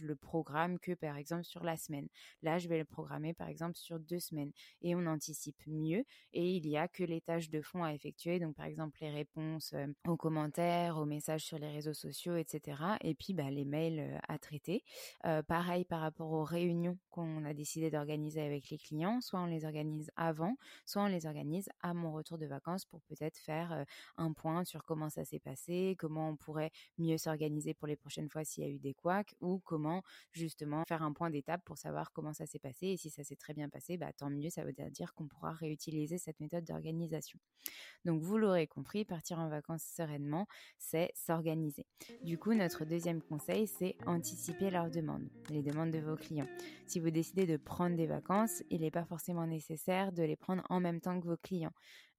le, 0.00 0.16
programme 0.16 0.78
que, 0.78 0.92
par 0.92 1.16
exemple, 1.16 1.44
sur 1.44 1.62
la 1.62 1.76
semaine. 1.76 2.08
Là, 2.42 2.58
je 2.58 2.68
vais 2.68 2.78
le 2.78 2.86
programmer, 2.86 3.34
par 3.34 3.48
exemple, 3.48 3.76
sur 3.76 4.00
deux 4.00 4.20
semaines. 4.20 4.52
Et 4.80 4.94
on 4.94 5.04
anticipe 5.06 5.60
mieux. 5.66 6.04
Et 6.32 6.56
il 6.56 6.66
y 6.66 6.78
a 6.78 6.88
que 6.88 7.04
les 7.04 7.20
tâches 7.20 7.50
de 7.50 7.60
fond 7.60 7.84
à 7.84 7.92
effectuer, 7.92 8.40
donc 8.40 8.54
par 8.56 8.66
exemple 8.66 8.98
les 9.02 9.10
réponses 9.10 9.72
euh, 9.74 9.86
aux 10.06 10.16
commentaires, 10.16 10.96
aux 10.96 11.04
messages 11.04 11.44
sur 11.44 11.58
les 11.58 11.70
réseaux 11.70 11.94
sociaux, 11.94 12.36
etc. 12.36 12.82
Et 13.02 13.14
puis, 13.14 13.34
bah, 13.34 13.50
les 13.50 13.66
mails 13.66 14.00
à 14.28 14.38
traiter. 14.38 14.84
Euh, 15.24 15.42
pareil 15.42 15.84
par 15.84 16.00
rapport 16.00 16.32
aux 16.32 16.44
réunions 16.44 16.98
qu'on 17.10 17.44
a 17.44 17.54
décidé 17.54 17.90
d'organiser 17.90 18.40
avec 18.40 18.70
les 18.70 18.78
clients. 18.78 19.20
Soit 19.20 19.40
on 19.40 19.46
les 19.46 19.64
organise 19.64 20.10
avant, 20.16 20.56
soit 20.84 21.02
on 21.02 21.06
les 21.06 21.26
organise 21.26 21.68
à 21.82 21.94
mon 21.94 22.12
retour 22.12 22.38
de 22.38 22.46
vacances 22.46 22.84
pour 22.84 23.00
peut-être 23.02 23.38
faire 23.38 23.84
un 24.16 24.32
point 24.32 24.64
sur 24.64 24.84
comment 24.84 25.10
ça 25.10 25.24
s'est 25.24 25.38
passé, 25.38 25.96
comment 25.98 26.30
on 26.30 26.36
pourrait 26.36 26.70
mieux 26.98 27.18
s'organiser 27.18 27.74
pour 27.74 27.88
les 27.88 27.96
prochaines 27.96 28.28
fois 28.28 28.44
s'il 28.44 28.64
y 28.64 28.66
a 28.66 28.70
eu 28.70 28.78
des 28.78 28.94
couacs 28.94 29.34
ou 29.40 29.60
comment 29.64 30.02
justement 30.32 30.84
faire 30.88 31.02
un 31.02 31.12
point 31.12 31.30
d'étape 31.30 31.64
pour 31.64 31.78
savoir 31.78 32.12
comment 32.12 32.32
ça 32.32 32.46
s'est 32.46 32.58
passé 32.58 32.88
et 32.88 32.96
si 32.96 33.10
ça 33.10 33.24
s'est 33.24 33.36
très 33.36 33.54
bien 33.54 33.68
passé, 33.68 33.96
bah, 33.96 34.12
tant 34.12 34.30
mieux, 34.30 34.50
ça 34.50 34.64
veut 34.64 34.74
dire 34.90 35.14
qu'on 35.14 35.26
pourra 35.26 35.52
réutiliser 35.52 36.18
cette 36.18 36.40
méthode 36.40 36.64
d'organisation. 36.64 37.38
Donc 38.04 38.22
vous 38.22 38.38
l'aurez 38.38 38.66
compris, 38.66 39.04
partir 39.04 39.38
en 39.38 39.48
vacances 39.48 39.84
sereinement, 39.84 40.46
c'est 40.78 41.10
s'organiser. 41.14 41.86
Du 42.22 42.38
coup, 42.38 42.54
notre 42.54 42.84
deuxième 42.84 43.22
conseil, 43.22 43.66
c'est 43.66 43.96
anticiper 44.06 44.70
leurs 44.70 44.90
demandes, 44.90 45.28
les 45.48 45.62
demandes 45.62 45.90
de 45.90 45.98
vos 45.98 46.16
clients. 46.16 46.48
Si 46.86 47.00
vous 47.00 47.10
décidez 47.10 47.46
de 47.46 47.56
prendre 47.56 47.96
des 47.96 48.06
vacances, 48.06 48.62
il 48.70 48.80
n'est 48.80 48.90
pas 48.90 49.04
forcément 49.04 49.46
nécessaire 49.46 50.12
de 50.12 50.22
les 50.22 50.36
prendre 50.36 50.62
en 50.70 50.80
même 50.80 51.00
temps 51.00 51.20
que 51.20 51.26
vos 51.26 51.36
clients. 51.36 51.72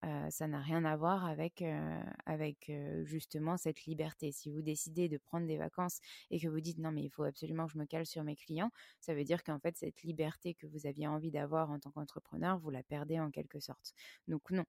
Euh, 0.04 0.30
ça 0.32 0.48
n'a 0.48 0.60
rien 0.60 0.84
à 0.84 0.96
voir 0.96 1.26
avec, 1.26 1.62
euh, 1.62 2.04
avec 2.26 2.70
euh, 2.70 3.06
justement 3.06 3.58
cette 3.58 3.86
liberté. 3.86 4.32
Si 4.32 4.50
vous 4.50 4.64
décidez 4.64 5.10
de 5.10 5.18
prendre 5.18 5.46
des 5.46 5.58
vacances 5.58 6.00
et 6.32 6.40
que 6.40 6.48
vous 6.48 6.60
dites 6.60 6.80
non 6.80 6.92
mais 6.92 7.04
il 7.04 7.10
faut 7.12 7.24
absolument 7.24 7.68
que 7.68 7.74
je 7.74 7.78
me 7.78 7.86
cale 7.86 8.08
sur 8.08 8.24
mes 8.24 8.36
clients, 8.36 8.72
ça 9.00 9.14
veut 9.14 9.24
dire 9.24 9.44
qu'en 9.44 9.60
fait 9.60 9.78
cette 9.78 10.02
liberté 10.02 10.56
que 10.56 10.66
vous 10.66 10.88
aviez 10.88 11.08
envie 11.08 11.30
d'avoir 11.30 11.70
en 11.70 11.80
tant 11.80 11.92
qu'entrepreneur, 11.92 12.58
vous 12.58 12.72
la 12.72 12.82
perdez 12.82 13.20
en 13.20 13.30
quelque 13.30 13.60
sorte. 13.60 13.94
Donc 14.28 14.50
non. 14.50 14.66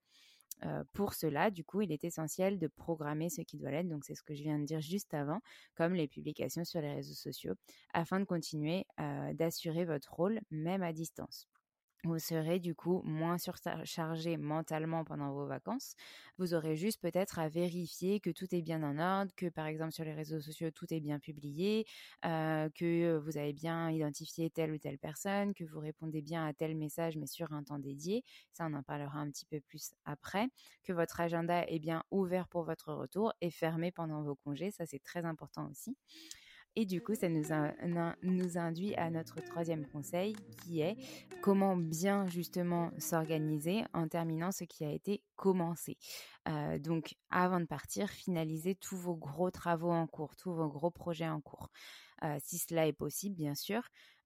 Pour 0.93 1.13
cela, 1.13 1.51
du 1.51 1.63
coup, 1.63 1.81
il 1.81 1.91
est 1.91 2.03
essentiel 2.03 2.59
de 2.59 2.67
programmer 2.67 3.29
ce 3.29 3.41
qui 3.41 3.57
doit 3.57 3.71
l'être. 3.71 3.89
Donc, 3.89 4.03
c'est 4.05 4.15
ce 4.15 4.23
que 4.23 4.33
je 4.33 4.43
viens 4.43 4.59
de 4.59 4.65
dire 4.65 4.81
juste 4.81 5.13
avant, 5.13 5.39
comme 5.75 5.93
les 5.93 6.07
publications 6.07 6.65
sur 6.65 6.81
les 6.81 6.93
réseaux 6.93 7.13
sociaux, 7.13 7.53
afin 7.93 8.19
de 8.19 8.25
continuer 8.25 8.85
d'assurer 9.33 9.85
votre 9.85 10.13
rôle, 10.13 10.39
même 10.51 10.83
à 10.83 10.93
distance. 10.93 11.47
Vous 12.05 12.19
serez 12.19 12.59
du 12.59 12.75
coup 12.75 13.01
moins 13.05 13.37
surchargé 13.37 14.35
mentalement 14.35 15.05
pendant 15.05 15.31
vos 15.31 15.45
vacances. 15.45 15.95
Vous 16.37 16.53
aurez 16.53 16.75
juste 16.75 16.99
peut-être 17.01 17.39
à 17.39 17.47
vérifier 17.47 18.19
que 18.19 18.29
tout 18.29 18.53
est 18.53 18.61
bien 18.61 18.83
en 18.83 18.99
ordre, 18.99 19.31
que 19.37 19.47
par 19.47 19.67
exemple 19.67 19.93
sur 19.93 20.03
les 20.03 20.13
réseaux 20.13 20.41
sociaux 20.41 20.69
tout 20.69 20.93
est 20.93 20.99
bien 20.99 21.19
publié, 21.19 21.85
euh, 22.25 22.69
que 22.75 23.15
vous 23.19 23.37
avez 23.37 23.53
bien 23.53 23.89
identifié 23.89 24.49
telle 24.49 24.73
ou 24.73 24.77
telle 24.77 24.97
personne, 24.99 25.53
que 25.53 25.63
vous 25.63 25.79
répondez 25.79 26.21
bien 26.21 26.45
à 26.45 26.51
tel 26.53 26.75
message 26.75 27.15
mais 27.15 27.27
sur 27.27 27.53
un 27.53 27.63
temps 27.63 27.79
dédié. 27.79 28.25
Ça, 28.51 28.67
on 28.69 28.73
en 28.73 28.83
parlera 28.83 29.19
un 29.19 29.29
petit 29.29 29.45
peu 29.45 29.61
plus 29.61 29.93
après. 30.03 30.49
Que 30.83 30.91
votre 30.91 31.21
agenda 31.21 31.65
est 31.67 31.79
bien 31.79 32.03
ouvert 32.11 32.49
pour 32.49 32.63
votre 32.65 32.91
retour 32.93 33.31
et 33.39 33.49
fermé 33.49 33.91
pendant 33.93 34.23
vos 34.23 34.35
congés. 34.35 34.71
Ça, 34.71 34.85
c'est 34.85 35.01
très 35.01 35.23
important 35.23 35.69
aussi. 35.71 35.95
Et 36.75 36.85
du 36.85 37.01
coup, 37.01 37.13
ça 37.13 37.29
nous, 37.29 38.57
induit 38.57 38.95
à 38.95 39.09
notre 39.11 39.41
troisième 39.41 39.85
conseil 39.85 40.35
qui 40.63 40.81
est 40.81 40.97
comment 41.41 41.77
bien 41.77 42.25
justement 42.27 42.89
s'organiser 42.97 43.83
en 43.93 44.07
terminant 44.07 44.51
ce 44.51 44.63
qui 44.63 44.83
a 44.83 44.91
été 44.91 45.21
commencé. 45.35 45.97
Euh, 46.47 46.79
donc, 46.79 47.15
avant 47.29 47.59
de 47.59 47.65
partir, 47.65 48.09
finalisez 48.09 48.75
tous 48.75 48.97
vos 48.97 49.15
gros 49.15 49.51
travaux 49.51 49.91
en 49.91 50.07
cours, 50.07 50.35
tous 50.35 50.51
vos 50.51 50.67
gros 50.67 50.89
projets 50.89 51.29
en 51.29 51.41
cours. 51.41 51.69
Euh, 52.23 52.37
si 52.41 52.57
cela 52.57 52.87
est 52.87 52.93
possible, 52.93 53.35
bien 53.35 53.53
sûr 53.53 53.83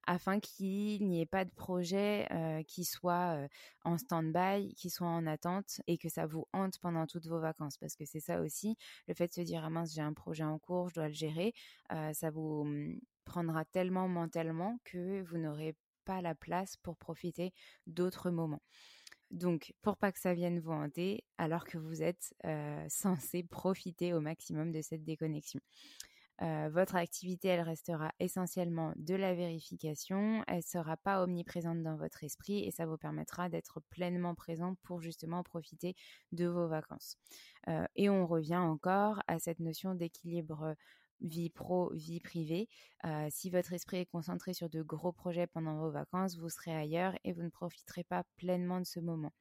afin 0.07 0.39
qu'il 0.39 1.05
n'y 1.05 1.21
ait 1.21 1.25
pas 1.25 1.43
de 1.43 1.51
projet 1.51 2.27
euh, 2.31 2.63
qui 2.63 2.85
soit 2.85 3.35
euh, 3.35 3.47
en 3.83 3.97
stand-by, 3.97 4.73
qui 4.73 4.89
soit 4.89 5.07
en 5.07 5.27
attente 5.27 5.81
et 5.85 5.97
que 5.97 6.07
ça 6.07 6.25
vous 6.25 6.47
hante 6.53 6.79
pendant 6.79 7.05
toutes 7.05 7.27
vos 7.27 7.39
vacances. 7.39 7.77
Parce 7.77 7.95
que 7.95 8.05
c'est 8.05 8.21
ça 8.21 8.39
aussi, 8.39 8.77
le 9.07 9.13
fait 9.13 9.27
de 9.27 9.33
se 9.33 9.41
dire, 9.41 9.63
ah 9.65 9.69
mince, 9.69 9.93
j'ai 9.93 10.01
un 10.01 10.13
projet 10.13 10.45
en 10.45 10.57
cours, 10.59 10.89
je 10.89 10.95
dois 10.95 11.09
le 11.09 11.13
gérer, 11.13 11.53
euh, 11.91 12.13
ça 12.13 12.31
vous 12.31 12.63
mmh, 12.63 12.99
prendra 13.25 13.65
tellement 13.65 14.07
mentalement 14.07 14.79
que 14.85 15.21
vous 15.23 15.37
n'aurez 15.37 15.75
pas 16.05 16.21
la 16.21 16.33
place 16.33 16.77
pour 16.77 16.95
profiter 16.95 17.53
d'autres 17.85 18.31
moments. 18.31 18.61
Donc, 19.29 19.73
pour 19.81 19.97
pas 19.97 20.13
que 20.13 20.19
ça 20.19 20.33
vienne 20.33 20.59
vous 20.61 20.71
hanter, 20.71 21.25
alors 21.37 21.65
que 21.65 21.77
vous 21.77 22.01
êtes 22.01 22.33
censé 22.87 23.43
profiter 23.43 24.13
au 24.13 24.21
maximum 24.21 24.71
de 24.71 24.81
cette 24.81 25.03
déconnexion. 25.03 25.59
Euh, 26.41 26.69
votre 26.71 26.95
activité, 26.95 27.47
elle 27.47 27.61
restera 27.61 28.11
essentiellement 28.19 28.93
de 28.95 29.15
la 29.15 29.33
vérification, 29.33 30.43
elle 30.47 30.57
ne 30.57 30.61
sera 30.61 30.97
pas 30.97 31.23
omniprésente 31.23 31.81
dans 31.81 31.95
votre 31.95 32.23
esprit 32.23 32.63
et 32.63 32.71
ça 32.71 32.85
vous 32.85 32.97
permettra 32.97 33.49
d'être 33.49 33.81
pleinement 33.89 34.35
présent 34.35 34.75
pour 34.83 35.01
justement 35.01 35.43
profiter 35.43 35.95
de 36.31 36.45
vos 36.45 36.67
vacances. 36.67 37.17
Euh, 37.67 37.85
et 37.95 38.09
on 38.09 38.27
revient 38.27 38.57
encore 38.57 39.21
à 39.27 39.39
cette 39.39 39.59
notion 39.59 39.95
d'équilibre 39.95 40.75
vie 41.21 41.49
pro, 41.49 41.91
vie 41.93 42.19
privée. 42.19 42.69
Euh, 43.05 43.27
si 43.29 43.49
votre 43.49 43.73
esprit 43.73 43.97
est 43.97 44.05
concentré 44.05 44.53
sur 44.53 44.69
de 44.69 44.81
gros 44.81 45.11
projets 45.11 45.47
pendant 45.47 45.77
vos 45.77 45.91
vacances, 45.91 46.37
vous 46.37 46.49
serez 46.49 46.75
ailleurs 46.75 47.13
et 47.23 47.33
vous 47.33 47.41
ne 47.43 47.49
profiterez 47.49 48.03
pas 48.03 48.23
pleinement 48.37 48.79
de 48.79 48.85
ce 48.85 48.99
moment. 48.99 49.33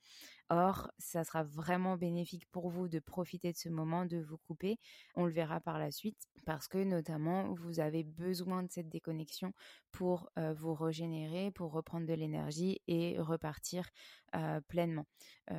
Or, 0.48 0.90
ça 0.98 1.24
sera 1.24 1.42
vraiment 1.42 1.96
bénéfique 1.96 2.46
pour 2.52 2.68
vous 2.70 2.88
de 2.88 2.98
profiter 3.00 3.52
de 3.52 3.56
ce 3.56 3.68
moment, 3.68 4.06
de 4.06 4.18
vous 4.18 4.38
couper. 4.38 4.78
On 5.16 5.24
le 5.24 5.32
verra 5.32 5.60
par 5.60 5.78
la 5.78 5.90
suite 5.90 6.28
parce 6.44 6.68
que 6.68 6.78
notamment, 6.84 7.52
vous 7.54 7.80
avez 7.80 8.04
besoin 8.04 8.62
de 8.62 8.70
cette 8.70 8.88
déconnexion 8.88 9.52
pour 9.90 10.30
vous 10.56 10.74
régénérer, 10.74 11.50
pour 11.50 11.72
reprendre 11.72 12.06
de 12.06 12.12
l'énergie 12.12 12.80
et 12.86 13.18
repartir 13.18 13.90
pleinement. 14.68 15.06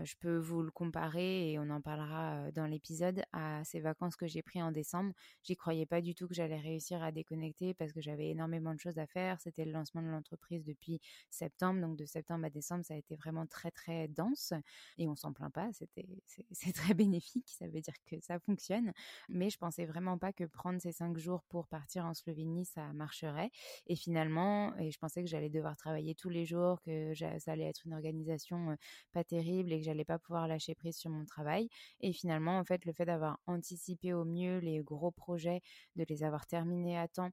Je 0.04 0.14
peux 0.20 0.38
vous 0.38 0.62
le 0.62 0.72
comparer 0.72 1.52
et 1.52 1.60
on 1.60 1.70
en 1.70 1.82
parlera 1.82 2.52
dans 2.52 2.68
l'épisode 2.68 3.24
à 3.34 3.64
ces 3.64 3.80
vacances 3.80 4.16
que 4.16 4.28
j'ai 4.28 4.42
prises 4.42 4.62
en 4.62 4.72
décembre. 4.72 5.12
J'y 5.44 5.56
croyais 5.56 5.86
pas 5.86 6.02
du 6.02 6.14
tout 6.14 6.28
que 6.28 6.36
j'allais 6.36 6.60
réussir 6.60 7.02
à 7.04 7.12
déconnecter 7.12 7.74
parce 7.74 7.92
que 7.92 8.02
j'avais 8.02 8.30
énormément 8.30 8.74
de 8.74 8.80
choses 8.80 9.00
à 9.00 9.08
faire. 9.08 9.42
C'était 9.42 9.66
le 9.66 9.72
lancement 9.72 10.02
de 10.02 10.08
l'entreprise 10.08 10.64
depuis 10.64 11.02
septembre, 11.30 11.82
donc 11.82 11.98
de 11.98 12.06
septembre 12.06 12.46
à 12.46 12.50
décembre, 12.50 12.86
ça 12.86 12.94
a 12.94 12.98
été 12.98 13.16
vraiment 13.16 13.48
très 13.48 13.72
très 13.72 14.08
dense. 14.08 14.54
Et 14.98 15.08
on 15.08 15.16
s'en 15.16 15.34
plaint 15.34 15.54
pas. 15.54 15.72
C'était, 15.74 16.08
c'est 16.52 16.74
très 16.74 16.94
bénéfique. 16.94 17.50
Ça 17.50 17.68
veut 17.68 17.82
dire 17.82 17.94
que 18.06 18.20
ça 18.22 18.40
fonctionne. 18.40 18.94
Mais 19.30 19.50
je 19.50 19.58
pensais 19.58 19.86
vraiment 19.86 20.18
pas 20.18 20.34
que 20.34 20.44
prendre 20.44 20.80
ces 20.82 20.92
cinq 20.92 21.18
jours 21.18 21.44
pour 21.50 21.68
partir 21.68 22.06
en 22.06 22.14
Slovénie, 22.14 22.66
ça 22.66 22.94
marcherait. 22.94 23.52
Et 23.88 23.96
finalement, 23.96 24.76
et 24.78 24.92
je 24.92 25.00
pensais 25.00 25.24
que 25.24 25.30
j'allais 25.30 25.50
devoir 25.50 25.76
travailler 25.78 26.16
tous 26.16 26.30
les 26.30 26.46
jours, 26.46 26.82
que 26.82 27.14
ça 27.16 27.52
allait 27.52 27.66
être 27.66 27.86
une 27.86 27.94
organisation 27.94 28.78
pas 29.12 29.24
terrible 29.24 29.72
et 29.72 29.80
que 29.80 29.86
j'allais 29.86 30.06
pas 30.06 30.20
pouvoir 30.20 30.48
lâcher 30.48 30.76
prise 30.76 30.98
sur 30.98 31.10
mon 31.10 31.26
travail. 31.26 31.70
Et 32.02 32.14
finalement, 32.14 32.58
en 32.60 32.64
fait, 32.64 32.86
le 32.86 32.94
fait 32.94 33.06
d'avoir 33.06 33.40
anticipé 33.48 34.14
au 34.14 34.26
mieux 34.26 34.60
les 34.60 34.80
gros 34.80 35.12
projets, 35.12 35.62
de 35.96 36.06
les 36.08 36.24
avoir 36.24 36.48
terminés 36.48 36.98
à 36.98 37.08
temps, 37.08 37.32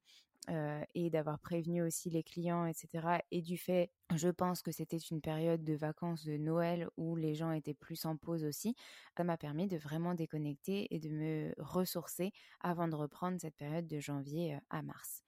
et 0.94 1.10
d'avoir 1.10 1.38
prévenu 1.38 1.82
aussi 1.82 2.10
les 2.10 2.22
clients, 2.22 2.66
etc. 2.66 3.22
Et 3.30 3.42
du 3.42 3.56
fait, 3.56 3.90
je 4.14 4.28
pense 4.28 4.62
que 4.62 4.70
c'était 4.70 4.98
une 4.98 5.20
période 5.20 5.64
de 5.64 5.74
vacances 5.74 6.24
de 6.24 6.36
Noël 6.36 6.88
où 6.96 7.16
les 7.16 7.34
gens 7.34 7.52
étaient 7.52 7.74
plus 7.74 8.04
en 8.04 8.16
pause 8.16 8.44
aussi. 8.44 8.74
Ça 9.16 9.24
m'a 9.24 9.36
permis 9.36 9.66
de 9.66 9.76
vraiment 9.76 10.14
déconnecter 10.14 10.94
et 10.94 10.98
de 10.98 11.08
me 11.08 11.54
ressourcer 11.58 12.32
avant 12.60 12.88
de 12.88 12.94
reprendre 12.94 13.40
cette 13.40 13.56
période 13.56 13.86
de 13.86 14.00
janvier 14.00 14.58
à 14.70 14.82
mars. 14.82 15.22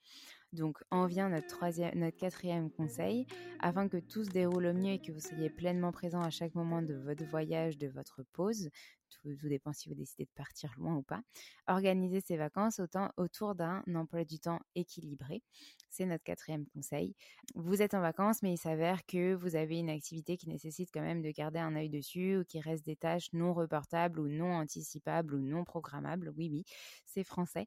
Donc, 0.52 0.78
en 0.90 1.06
vient 1.06 1.28
notre, 1.28 1.96
notre 1.96 2.16
quatrième 2.16 2.70
conseil. 2.70 3.26
Afin 3.60 3.88
que 3.88 3.96
tout 3.96 4.24
se 4.24 4.30
déroule 4.30 4.66
au 4.66 4.72
mieux 4.72 4.92
et 4.92 4.98
que 5.00 5.12
vous 5.12 5.20
soyez 5.20 5.50
pleinement 5.50 5.92
présent 5.92 6.20
à 6.20 6.30
chaque 6.30 6.54
moment 6.54 6.82
de 6.82 6.94
votre 6.94 7.24
voyage, 7.24 7.78
de 7.78 7.88
votre 7.88 8.22
pause, 8.32 8.70
tout, 9.10 9.48
dépend 9.48 9.72
si 9.72 9.88
vous 9.88 9.94
décidez 9.94 10.24
de 10.24 10.30
partir 10.34 10.72
loin 10.78 10.96
ou 10.96 11.02
pas, 11.02 11.20
organisez 11.66 12.20
ces 12.20 12.36
vacances 12.36 12.80
autour 13.16 13.54
d'un 13.54 13.82
emploi 13.94 14.24
du 14.24 14.38
temps 14.38 14.60
équilibré. 14.74 15.42
C'est 15.88 16.06
notre 16.06 16.24
quatrième 16.24 16.66
conseil. 16.66 17.14
Vous 17.54 17.82
êtes 17.82 17.94
en 17.94 18.00
vacances, 18.00 18.42
mais 18.42 18.52
il 18.52 18.58
s'avère 18.58 19.04
que 19.06 19.34
vous 19.34 19.56
avez 19.56 19.78
une 19.78 19.90
activité 19.90 20.36
qui 20.36 20.48
nécessite 20.48 20.90
quand 20.92 21.02
même 21.02 21.22
de 21.22 21.30
garder 21.30 21.58
un 21.58 21.74
œil 21.76 21.88
dessus 21.88 22.38
ou 22.38 22.44
qui 22.44 22.60
reste 22.60 22.84
des 22.84 22.96
tâches 22.96 23.32
non 23.32 23.54
reportables 23.54 24.20
ou 24.20 24.28
non 24.28 24.52
anticipables 24.54 25.34
ou 25.34 25.40
non 25.40 25.64
programmables. 25.64 26.32
Oui, 26.36 26.48
oui, 26.50 26.64
c'est 27.06 27.24
français 27.24 27.66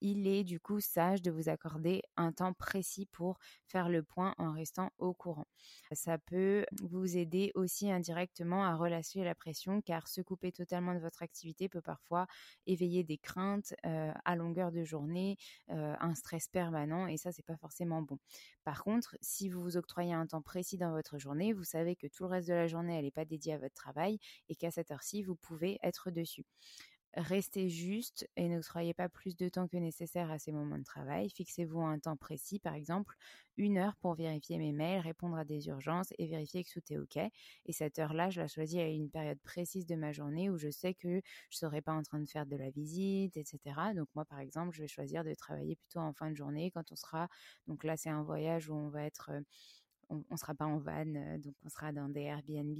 il 0.00 0.26
est 0.26 0.44
du 0.44 0.60
coup 0.60 0.80
sage 0.80 1.22
de 1.22 1.30
vous 1.30 1.48
accorder 1.48 2.02
un 2.16 2.32
temps 2.32 2.52
précis 2.52 3.06
pour 3.06 3.38
faire 3.66 3.88
le 3.88 4.02
point 4.02 4.34
en 4.38 4.52
restant 4.52 4.90
au 4.98 5.14
courant. 5.14 5.46
Ça 5.92 6.18
peut 6.18 6.66
vous 6.82 7.16
aider 7.16 7.52
aussi 7.54 7.90
indirectement 7.90 8.64
à 8.64 8.74
relâcher 8.74 9.24
la 9.24 9.34
pression 9.34 9.80
car 9.80 10.08
se 10.08 10.20
couper 10.20 10.52
totalement 10.52 10.94
de 10.94 11.00
votre 11.00 11.22
activité 11.22 11.68
peut 11.68 11.80
parfois 11.80 12.26
éveiller 12.66 13.04
des 13.04 13.18
craintes 13.18 13.74
euh, 13.84 14.12
à 14.24 14.36
longueur 14.36 14.72
de 14.72 14.84
journée, 14.84 15.36
euh, 15.70 15.94
un 16.00 16.14
stress 16.14 16.48
permanent 16.48 17.06
et 17.06 17.16
ça 17.16 17.32
c'est 17.32 17.44
pas 17.44 17.56
forcément 17.56 18.02
bon. 18.02 18.18
Par 18.64 18.84
contre, 18.84 19.16
si 19.20 19.48
vous 19.48 19.62
vous 19.62 19.76
octroyez 19.76 20.12
un 20.12 20.26
temps 20.26 20.42
précis 20.42 20.76
dans 20.76 20.90
votre 20.90 21.18
journée, 21.18 21.52
vous 21.52 21.64
savez 21.64 21.96
que 21.96 22.06
tout 22.06 22.24
le 22.24 22.30
reste 22.30 22.48
de 22.48 22.54
la 22.54 22.66
journée 22.66 22.96
elle 22.96 23.04
n'est 23.04 23.10
pas 23.10 23.24
dédiée 23.24 23.54
à 23.54 23.58
votre 23.58 23.74
travail 23.74 24.18
et 24.48 24.56
qu'à 24.56 24.70
cette 24.70 24.90
heure-ci 24.90 25.22
vous 25.22 25.36
pouvez 25.36 25.78
être 25.82 26.10
dessus 26.10 26.44
restez 27.16 27.68
juste 27.68 28.28
et 28.36 28.48
n'octroyez 28.48 28.94
pas 28.94 29.08
plus 29.08 29.36
de 29.36 29.48
temps 29.48 29.68
que 29.68 29.76
nécessaire 29.76 30.30
à 30.30 30.38
ces 30.38 30.52
moments 30.52 30.78
de 30.78 30.84
travail. 30.84 31.30
Fixez-vous 31.30 31.80
un 31.80 31.98
temps 31.98 32.16
précis, 32.16 32.58
par 32.58 32.74
exemple 32.74 33.14
une 33.58 33.78
heure 33.78 33.96
pour 33.96 34.14
vérifier 34.14 34.58
mes 34.58 34.72
mails, 34.72 35.00
répondre 35.00 35.36
à 35.36 35.44
des 35.44 35.68
urgences 35.68 36.12
et 36.18 36.26
vérifier 36.26 36.62
que 36.64 36.70
tout 36.70 36.82
est 36.90 36.98
OK. 36.98 37.16
Et 37.16 37.72
cette 37.72 37.98
heure-là, 37.98 38.30
je 38.30 38.40
la 38.40 38.48
choisis 38.48 38.78
à 38.78 38.86
une 38.86 39.10
période 39.10 39.40
précise 39.40 39.86
de 39.86 39.94
ma 39.94 40.12
journée 40.12 40.50
où 40.50 40.58
je 40.58 40.70
sais 40.70 40.94
que 40.94 41.08
je 41.08 41.16
ne 41.16 41.22
serai 41.50 41.80
pas 41.80 41.92
en 41.92 42.02
train 42.02 42.20
de 42.20 42.28
faire 42.28 42.46
de 42.46 42.56
la 42.56 42.70
visite, 42.70 43.36
etc. 43.36 43.94
Donc 43.94 44.08
moi, 44.14 44.24
par 44.24 44.40
exemple, 44.40 44.74
je 44.74 44.82
vais 44.82 44.88
choisir 44.88 45.24
de 45.24 45.32
travailler 45.34 45.76
plutôt 45.76 46.00
en 46.00 46.12
fin 46.12 46.30
de 46.30 46.36
journée 46.36 46.70
quand 46.70 46.92
on 46.92 46.96
sera... 46.96 47.28
Donc 47.66 47.84
là, 47.84 47.96
c'est 47.96 48.10
un 48.10 48.22
voyage 48.22 48.68
où 48.68 48.74
on 48.74 48.88
va 48.88 49.04
être 49.04 49.30
on, 50.08 50.24
ne 50.30 50.36
sera 50.36 50.54
pas 50.54 50.66
en 50.66 50.78
van, 50.78 51.06
donc 51.38 51.54
on 51.64 51.68
sera 51.68 51.92
dans 51.92 52.08
des 52.08 52.22
Airbnb 52.22 52.76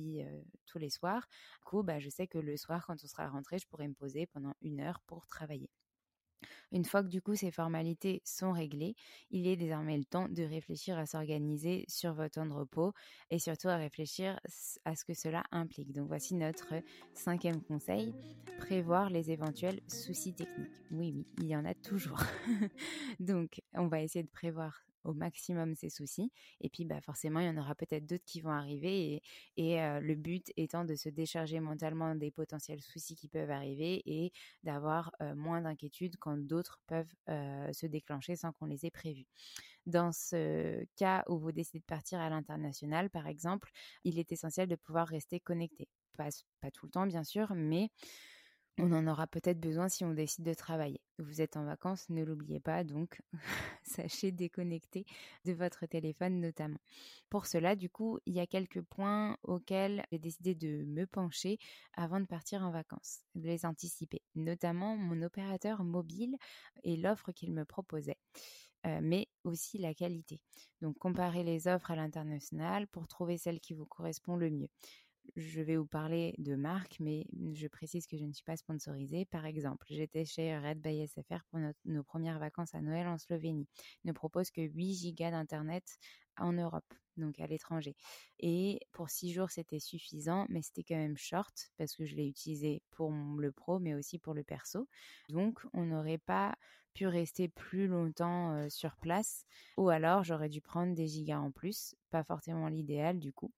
tous 0.66 0.78
les 0.78 0.90
soirs. 0.90 1.26
Du 1.58 1.64
coup, 1.64 1.82
bah, 1.82 1.98
je 1.98 2.08
sais 2.08 2.26
que 2.26 2.38
le 2.38 2.56
soir, 2.56 2.86
quand 2.86 2.96
on 3.02 3.06
sera 3.06 3.28
rentré, 3.28 3.58
je 3.58 3.66
pourrai 3.66 3.88
me 3.88 3.94
poser 3.94 4.26
pendant 4.26 4.54
une 4.62 4.80
heure 4.80 5.00
pour 5.06 5.26
travailler. 5.26 5.70
Une 6.72 6.84
fois 6.84 7.02
que 7.02 7.08
du 7.08 7.22
coup 7.22 7.34
ces 7.34 7.50
formalités 7.50 8.20
sont 8.24 8.52
réglées, 8.52 8.96
il 9.30 9.46
est 9.46 9.56
désormais 9.56 9.96
le 9.96 10.04
temps 10.04 10.28
de 10.28 10.42
réfléchir 10.42 10.98
à 10.98 11.06
s'organiser 11.06 11.84
sur 11.88 12.12
votre 12.14 12.34
temps 12.34 12.46
de 12.46 12.52
repos 12.52 12.92
et 13.30 13.38
surtout 13.38 13.68
à 13.68 13.76
réfléchir 13.76 14.38
à 14.84 14.96
ce 14.96 15.04
que 15.04 15.14
cela 15.14 15.44
implique. 15.52 15.92
Donc 15.92 16.08
voici 16.08 16.34
notre 16.34 16.74
cinquième 17.14 17.62
conseil, 17.62 18.14
prévoir 18.58 19.10
les 19.10 19.30
éventuels 19.30 19.80
soucis 19.88 20.34
techniques. 20.34 20.70
Oui, 20.90 21.12
oui, 21.14 21.26
il 21.38 21.46
y 21.46 21.56
en 21.56 21.64
a 21.64 21.74
toujours. 21.74 22.22
Donc 23.20 23.62
on 23.74 23.86
va 23.86 24.02
essayer 24.02 24.24
de 24.24 24.30
prévoir 24.30 24.84
au 25.06 25.14
maximum 25.14 25.74
ses 25.74 25.88
soucis. 25.88 26.30
Et 26.60 26.68
puis, 26.68 26.84
bah, 26.84 27.00
forcément, 27.00 27.40
il 27.40 27.46
y 27.46 27.48
en 27.48 27.56
aura 27.56 27.74
peut-être 27.74 28.06
d'autres 28.06 28.24
qui 28.24 28.40
vont 28.40 28.50
arriver. 28.50 29.22
Et, 29.56 29.76
le 29.76 30.14
but 30.14 30.52
étant 30.56 30.84
de 30.84 30.94
se 30.94 31.08
décharger 31.08 31.60
mentalement 31.60 32.14
des 32.14 32.30
potentiels 32.30 32.80
soucis 32.80 33.14
qui 33.16 33.28
peuvent 33.28 33.50
arriver 33.50 34.02
et 34.06 34.32
d'avoir 34.62 35.12
moins 35.34 35.60
d'inquiétude 35.60 36.16
quand 36.18 36.36
d'autres 36.36 36.80
peuvent 36.86 37.12
se 37.26 37.86
déclencher 37.86 38.36
sans 38.36 38.52
qu'on 38.52 38.66
les 38.66 38.86
ait 38.86 38.90
prévus. 38.90 39.26
Dans 39.86 40.12
ce 40.12 40.84
cas 40.96 41.24
où 41.28 41.38
vous 41.38 41.52
décidez 41.52 41.78
de 41.78 41.84
partir 41.84 42.18
à 42.20 42.28
l'international, 42.28 43.10
par 43.10 43.26
exemple, 43.26 43.70
il 44.04 44.18
est 44.18 44.32
essentiel 44.32 44.68
de 44.68 44.76
pouvoir 44.76 45.06
rester 45.06 45.40
connecté. 45.40 45.88
Pas, 46.16 46.28
pas 46.60 46.70
tout 46.70 46.86
le 46.86 46.92
temps, 46.92 47.06
bien 47.06 47.24
sûr, 47.24 47.54
mais 47.54 47.90
on 48.78 48.92
en 48.92 49.06
aura 49.06 49.26
peut-être 49.26 49.58
besoin 49.58 49.88
si 49.88 50.04
on 50.04 50.12
décide 50.12 50.44
de 50.44 50.54
travailler. 50.54 51.00
Vous 51.18 51.40
êtes 51.40 51.56
en 51.56 51.64
vacances, 51.64 52.08
ne 52.10 52.22
l'oubliez 52.22 52.60
pas, 52.60 52.84
donc 52.84 53.22
sachez 53.84 54.32
déconnecter 54.32 55.06
de 55.44 55.52
votre 55.52 55.86
téléphone 55.86 56.40
notamment. 56.40 56.78
Pour 57.30 57.46
cela, 57.46 57.74
du 57.74 57.88
coup, 57.88 58.18
il 58.26 58.34
y 58.34 58.40
a 58.40 58.46
quelques 58.46 58.82
points 58.82 59.36
auxquels 59.42 60.04
j'ai 60.12 60.18
décidé 60.18 60.54
de 60.54 60.84
me 60.84 61.06
pencher 61.06 61.58
avant 61.94 62.20
de 62.20 62.26
partir 62.26 62.62
en 62.62 62.70
vacances, 62.70 63.20
de 63.34 63.46
les 63.46 63.64
anticiper, 63.64 64.20
notamment 64.34 64.96
mon 64.96 65.22
opérateur 65.22 65.82
mobile 65.82 66.36
et 66.84 66.96
l'offre 66.96 67.32
qu'il 67.32 67.52
me 67.52 67.64
proposait. 67.64 68.18
Euh, 68.86 69.00
mais 69.02 69.26
aussi 69.42 69.78
la 69.78 69.94
qualité. 69.94 70.40
Donc 70.80 70.96
comparer 70.98 71.42
les 71.42 71.66
offres 71.66 71.90
à 71.90 71.96
l'international 71.96 72.86
pour 72.86 73.08
trouver 73.08 73.36
celle 73.36 73.58
qui 73.58 73.74
vous 73.74 73.86
correspond 73.86 74.36
le 74.36 74.50
mieux 74.50 74.68
je 75.34 75.60
vais 75.60 75.76
vous 75.76 75.86
parler 75.86 76.34
de 76.38 76.54
marque, 76.54 76.98
mais 77.00 77.26
je 77.52 77.66
précise 77.66 78.06
que 78.06 78.16
je 78.16 78.24
ne 78.24 78.32
suis 78.32 78.44
pas 78.44 78.56
sponsorisée. 78.56 79.24
Par 79.24 79.46
exemple, 79.46 79.86
j'étais 79.90 80.24
chez 80.24 80.56
Red 80.56 80.80
by 80.80 81.06
SFR 81.06 81.44
pour 81.50 81.58
nos 81.84 82.02
premières 82.04 82.38
vacances 82.38 82.74
à 82.74 82.80
Noël 82.80 83.06
en 83.08 83.18
Slovénie. 83.18 83.66
Ils 84.04 84.08
ne 84.08 84.12
propose 84.12 84.50
que 84.50 84.60
8 84.60 84.94
gigas 84.94 85.30
d'Internet 85.30 85.98
en 86.38 86.52
Europe, 86.52 86.94
donc 87.16 87.40
à 87.40 87.46
l'étranger. 87.46 87.96
Et 88.38 88.80
pour 88.92 89.10
6 89.10 89.32
jours, 89.32 89.50
c'était 89.50 89.80
suffisant, 89.80 90.46
mais 90.48 90.62
c'était 90.62 90.84
quand 90.84 90.96
même 90.96 91.16
short 91.16 91.70
parce 91.78 91.96
que 91.96 92.04
je 92.04 92.14
l'ai 92.14 92.28
utilisé 92.28 92.82
pour 92.90 93.10
le 93.10 93.52
pro, 93.52 93.78
mais 93.78 93.94
aussi 93.94 94.18
pour 94.18 94.34
le 94.34 94.44
perso. 94.44 94.88
Donc, 95.30 95.60
on 95.72 95.86
n'aurait 95.86 96.18
pas 96.18 96.54
pu 96.94 97.06
rester 97.06 97.48
plus 97.48 97.88
longtemps 97.88 98.70
sur 98.70 98.96
place, 98.96 99.44
ou 99.76 99.90
alors 99.90 100.24
j'aurais 100.24 100.48
dû 100.48 100.62
prendre 100.62 100.94
des 100.94 101.06
gigas 101.06 101.38
en 101.38 101.50
plus, 101.50 101.94
pas 102.10 102.24
forcément 102.24 102.68
l'idéal 102.68 103.18
du 103.18 103.34
coup. 103.34 103.52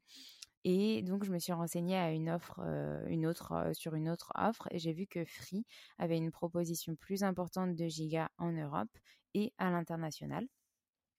Et 0.65 1.03
donc, 1.03 1.25
je 1.25 1.33
me 1.33 1.39
suis 1.39 1.53
renseignée 1.53 1.97
à 1.97 2.13
une 2.13 2.29
euh, 2.29 3.29
autre, 3.29 3.53
euh, 3.53 3.73
sur 3.73 3.95
une 3.95 4.09
autre 4.09 4.33
offre 4.35 4.69
et 4.71 4.79
j'ai 4.79 4.93
vu 4.93 5.07
que 5.07 5.25
Free 5.25 5.65
avait 5.99 6.17
une 6.19 6.31
proposition 6.33 6.97
plus 6.97 7.23
importante 7.23 7.75
de 7.77 7.87
gigas 7.89 8.29
en 8.39 8.53
Europe 8.53 8.91
et 9.35 9.53
à 9.59 9.71
l'international. 9.71 10.47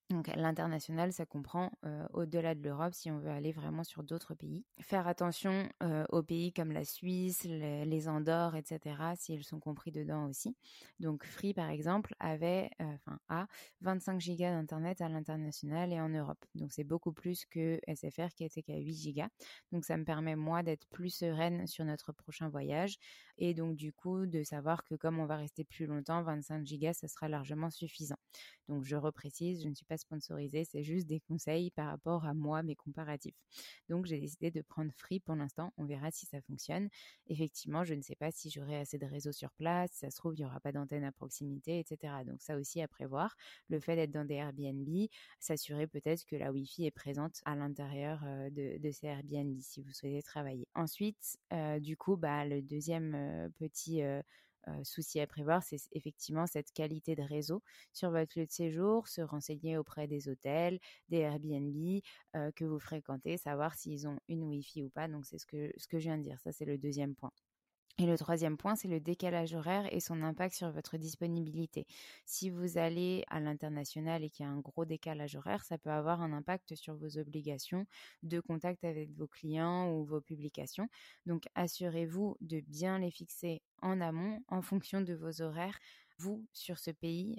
Donc 0.09 0.27
l'international, 0.35 1.13
ça 1.13 1.25
comprend 1.25 1.71
au-delà 2.13 2.55
de 2.55 2.63
l'Europe 2.63 2.93
si 2.93 3.11
on 3.11 3.19
veut 3.19 3.29
aller 3.29 3.51
vraiment 3.51 3.83
sur 3.83 4.03
d'autres 4.03 4.33
pays. 4.33 4.65
Faire 4.81 5.07
attention 5.07 5.69
aux 6.09 6.23
pays 6.23 6.51
comme 6.51 6.71
la 6.71 6.83
Suisse, 6.83 7.43
les, 7.43 8.07
Andorres, 8.07 8.55
etc. 8.55 8.95
si 9.15 9.33
ils 9.33 9.43
sont 9.43 9.59
compris 9.59 9.91
dedans 9.91 10.27
aussi. 10.27 10.55
Donc 10.99 11.25
Free 11.25 11.53
par 11.53 11.69
exemple 11.69 12.15
avait, 12.19 12.69
euh, 12.81 12.85
enfin 12.95 13.19
a 13.29 13.47
25 13.81 14.19
gigas 14.19 14.51
d'internet 14.51 15.01
à 15.01 15.09
l'international 15.09 15.93
et 15.93 15.99
en 15.99 16.09
Europe. 16.09 16.43
Donc 16.55 16.71
c'est 16.71 16.83
beaucoup 16.83 17.13
plus 17.13 17.45
que 17.45 17.79
SFR 17.87 18.29
qui 18.35 18.43
était 18.43 18.63
qu'à 18.63 18.77
8 18.77 18.93
gigas. 18.93 19.29
Donc 19.71 19.85
ça 19.85 19.97
me 19.97 20.05
permet 20.05 20.35
moi 20.35 20.63
d'être 20.63 20.87
plus 20.87 21.13
sereine 21.13 21.67
sur 21.67 21.85
notre 21.85 22.11
prochain 22.11 22.49
voyage 22.49 22.97
et 23.37 23.53
donc 23.53 23.75
du 23.75 23.93
coup 23.93 24.25
de 24.25 24.43
savoir 24.43 24.83
que 24.83 24.95
comme 24.95 25.19
on 25.19 25.25
va 25.25 25.37
rester 25.37 25.63
plus 25.63 25.85
longtemps, 25.85 26.23
25 26.23 26.65
gigas 26.65 26.93
ça 26.93 27.07
sera 27.07 27.29
largement 27.29 27.69
suffisant. 27.69 28.17
Donc 28.67 28.83
je 28.83 28.95
reprécise, 28.95 29.63
je 29.63 29.69
ne 29.69 29.75
suis 29.75 29.85
pas 29.85 29.97
sponsorisée, 29.99 30.65
c'est 30.65 30.83
juste 30.83 31.07
des 31.07 31.19
conseils 31.19 31.71
par 31.71 31.87
rapport 31.87 32.25
à 32.25 32.33
moi, 32.33 32.63
mes 32.63 32.75
comparatifs. 32.75 33.35
Donc 33.89 34.05
j'ai 34.05 34.19
décidé 34.19 34.51
de 34.51 34.61
prendre 34.61 34.91
Free 34.95 35.19
pour 35.19 35.35
l'instant, 35.35 35.73
on 35.77 35.85
verra 35.85 36.11
si 36.11 36.25
ça 36.25 36.41
fonctionne. 36.41 36.89
Effectivement, 37.27 37.83
je 37.83 37.93
ne 37.93 38.01
sais 38.01 38.15
pas 38.15 38.31
si 38.31 38.49
j'aurai 38.49 38.77
assez 38.77 38.97
de 38.97 39.05
réseaux 39.05 39.31
sur 39.31 39.51
place, 39.51 39.91
si 39.91 39.99
ça 39.99 40.09
se 40.09 40.17
trouve, 40.17 40.35
il 40.35 40.39
n'y 40.39 40.45
aura 40.45 40.59
pas 40.59 40.71
d'antenne 40.71 41.03
à 41.03 41.11
proximité, 41.11 41.79
etc. 41.79 42.13
Donc 42.25 42.41
ça 42.41 42.57
aussi 42.57 42.81
à 42.81 42.87
prévoir. 42.87 43.35
Le 43.69 43.79
fait 43.79 43.95
d'être 43.95 44.11
dans 44.11 44.25
des 44.25 44.35
Airbnb, 44.35 44.87
s'assurer 45.39 45.87
peut-être 45.87 46.25
que 46.25 46.35
la 46.35 46.51
Wi-Fi 46.51 46.85
est 46.85 46.91
présente 46.91 47.41
à 47.45 47.55
l'intérieur 47.55 48.21
euh, 48.25 48.49
de, 48.49 48.91
ces 48.91 49.07
Airbnb 49.07 49.59
si 49.59 49.81
vous 49.81 49.93
souhaitez 49.93 50.21
travailler. 50.23 50.67
Ensuite, 50.75 51.37
euh, 51.53 51.79
du 51.79 51.97
coup, 51.97 52.17
bah, 52.17 52.45
le 52.45 52.61
deuxième 52.61 53.15
euh, 53.15 53.49
petit 54.65 54.85
souci 54.85 55.19
à 55.19 55.27
prévoir, 55.27 55.63
c'est 55.63 55.79
effectivement 55.93 56.47
cette 56.47 56.71
qualité 56.71 57.15
de 57.15 57.23
réseau 57.23 57.61
sur 57.93 58.11
votre 58.11 58.37
lieu 58.37 58.45
de 58.45 58.51
séjour, 58.51 59.07
se 59.07 59.21
renseigner 59.21 59.77
auprès 59.77 60.07
des 60.07 60.29
hôtels, 60.29 60.79
des 61.09 61.19
Airbnb 61.19 62.01
que 62.55 62.65
vous 62.65 62.79
fréquentez, 62.79 63.37
savoir 63.37 63.75
s'ils 63.75 64.07
ont 64.07 64.19
une 64.27 64.43
Wi-Fi 64.43 64.83
ou 64.83 64.89
pas. 64.89 65.07
Donc 65.07 65.25
c'est 65.25 65.37
ce 65.37 65.45
que, 65.45 65.71
ce 65.77 65.87
que 65.87 65.99
je 65.99 66.05
viens 66.05 66.17
de 66.17 66.23
dire, 66.23 66.39
ça 66.39 66.51
c'est 66.51 66.65
le 66.65 66.77
deuxième 66.77 67.15
point. 67.15 67.31
Et 68.01 68.05
le 68.05 68.17
troisième 68.17 68.55
point, 68.55 68.77
c'est 68.77 68.87
le 68.87 69.01
décalage 69.01 69.53
horaire 69.53 69.93
et 69.93 69.99
son 69.99 70.23
impact 70.23 70.55
sur 70.55 70.71
votre 70.71 70.95
disponibilité. 70.95 71.85
Si 72.25 72.49
vous 72.49 72.77
allez 72.77 73.25
à 73.27 73.41
l'international 73.41 74.23
et 74.23 74.29
qu'il 74.29 74.45
y 74.45 74.49
a 74.49 74.51
un 74.51 74.59
gros 74.59 74.85
décalage 74.85 75.35
horaire, 75.35 75.65
ça 75.65 75.77
peut 75.77 75.89
avoir 75.89 76.21
un 76.21 76.31
impact 76.31 76.75
sur 76.75 76.95
vos 76.95 77.17
obligations 77.17 77.85
de 78.23 78.39
contact 78.39 78.85
avec 78.85 79.11
vos 79.17 79.27
clients 79.27 79.91
ou 79.91 80.05
vos 80.05 80.21
publications. 80.21 80.87
Donc 81.25 81.43
assurez-vous 81.55 82.37
de 82.39 82.61
bien 82.61 82.99
les 82.99 83.11
fixer 83.11 83.61
en 83.81 83.99
amont 83.99 84.43
en 84.47 84.61
fonction 84.61 85.01
de 85.01 85.13
vos 85.13 85.41
horaires 85.41 85.79
vous 86.19 86.45
sur 86.53 86.77
ce 86.77 86.91
pays 86.91 87.37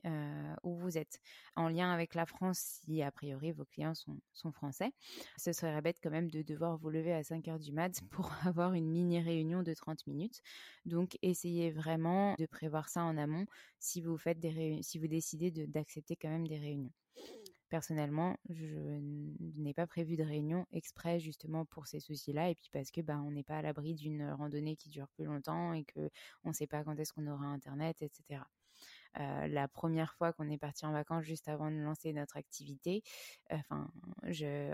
où 0.62 0.74
vous 0.76 0.98
êtes. 0.98 1.20
En 1.56 1.68
lien 1.68 1.92
avec 1.92 2.14
la 2.14 2.26
France, 2.26 2.80
si 2.84 3.02
a 3.02 3.10
priori 3.10 3.52
vos 3.52 3.64
clients 3.64 3.94
sont, 3.94 4.18
sont 4.32 4.52
français, 4.52 4.92
ce 5.36 5.52
serait 5.52 5.80
bête 5.82 5.98
quand 6.02 6.10
même 6.10 6.30
de 6.30 6.42
devoir 6.42 6.76
vous 6.78 6.90
lever 6.90 7.12
à 7.12 7.22
5 7.22 7.46
heures 7.48 7.58
du 7.58 7.72
mat 7.72 8.00
pour 8.10 8.30
avoir 8.46 8.74
une 8.74 8.90
mini 8.90 9.20
réunion 9.20 9.62
de 9.62 9.74
30 9.74 10.06
minutes. 10.06 10.40
Donc 10.84 11.18
essayez 11.22 11.70
vraiment 11.70 12.34
de 12.38 12.46
prévoir 12.46 12.88
ça 12.88 13.04
en 13.04 13.16
amont 13.16 13.46
si 13.78 14.00
vous 14.00 14.16
faites 14.16 14.40
des 14.40 14.80
si 14.82 14.98
vous 14.98 15.08
décidez 15.08 15.50
d'accepter 15.50 16.16
quand 16.16 16.28
même 16.28 16.46
des 16.46 16.58
réunions. 16.58 16.92
Personnellement, 17.68 18.36
je 18.48 18.98
n'ai 19.56 19.74
pas 19.74 19.86
prévu 19.86 20.16
de 20.16 20.24
réunion 20.24 20.66
exprès 20.72 21.20
justement 21.20 21.64
pour 21.66 21.86
ces 21.86 22.00
soucis-là 22.00 22.50
et 22.50 22.56
puis 22.56 22.68
parce 22.72 22.90
que 22.90 23.00
bah, 23.00 23.20
on 23.24 23.30
n'est 23.30 23.44
pas 23.44 23.58
à 23.58 23.62
l'abri 23.62 23.94
d'une 23.94 24.28
randonnée 24.32 24.74
qui 24.74 24.88
dure 24.88 25.06
plus 25.10 25.24
longtemps 25.24 25.72
et 25.72 25.84
que 25.84 26.10
on 26.42 26.48
ne 26.48 26.54
sait 26.54 26.66
pas 26.66 26.82
quand 26.82 26.98
est-ce 26.98 27.12
qu'on 27.12 27.28
aura 27.28 27.46
internet, 27.46 28.02
etc. 28.02 28.42
Euh, 29.18 29.48
la 29.48 29.66
première 29.66 30.14
fois 30.14 30.32
qu'on 30.32 30.48
est 30.48 30.58
parti 30.58 30.86
en 30.86 30.92
vacances 30.92 31.24
juste 31.24 31.48
avant 31.48 31.70
de 31.70 31.76
lancer 31.76 32.12
notre 32.12 32.36
activité. 32.36 33.02
Enfin, 33.50 33.90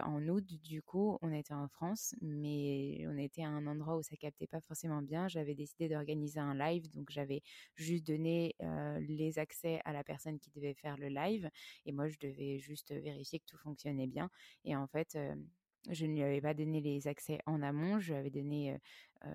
en 0.04 0.28
août, 0.28 0.44
du 0.62 0.82
coup, 0.82 1.18
on 1.22 1.32
était 1.32 1.54
en 1.54 1.68
France, 1.68 2.14
mais 2.20 3.04
on 3.08 3.16
était 3.16 3.42
à 3.42 3.48
un 3.48 3.66
endroit 3.66 3.96
où 3.96 4.02
ça 4.02 4.16
captait 4.16 4.46
pas 4.46 4.60
forcément 4.60 5.02
bien. 5.02 5.28
J'avais 5.28 5.54
décidé 5.54 5.88
d'organiser 5.88 6.40
un 6.40 6.54
live, 6.54 6.90
donc 6.90 7.10
j'avais 7.10 7.42
juste 7.74 8.06
donné 8.06 8.54
euh, 8.62 8.98
les 9.00 9.38
accès 9.38 9.80
à 9.84 9.92
la 9.92 10.04
personne 10.04 10.38
qui 10.38 10.50
devait 10.50 10.74
faire 10.74 10.96
le 10.96 11.08
live, 11.08 11.50
et 11.86 11.92
moi 11.92 12.08
je 12.08 12.18
devais 12.20 12.58
juste 12.58 12.92
vérifier 12.92 13.38
que 13.40 13.46
tout 13.46 13.58
fonctionnait 13.58 14.06
bien. 14.06 14.30
Et 14.64 14.76
en 14.76 14.86
fait, 14.86 15.14
euh, 15.16 15.34
je 15.90 16.06
ne 16.06 16.12
lui 16.14 16.22
avais 16.22 16.40
pas 16.40 16.54
donné 16.54 16.80
les 16.80 17.08
accès 17.08 17.38
en 17.46 17.62
amont, 17.62 17.98
je 17.98 18.12
lui 18.12 18.18
avais 18.18 18.30
donné 18.30 18.78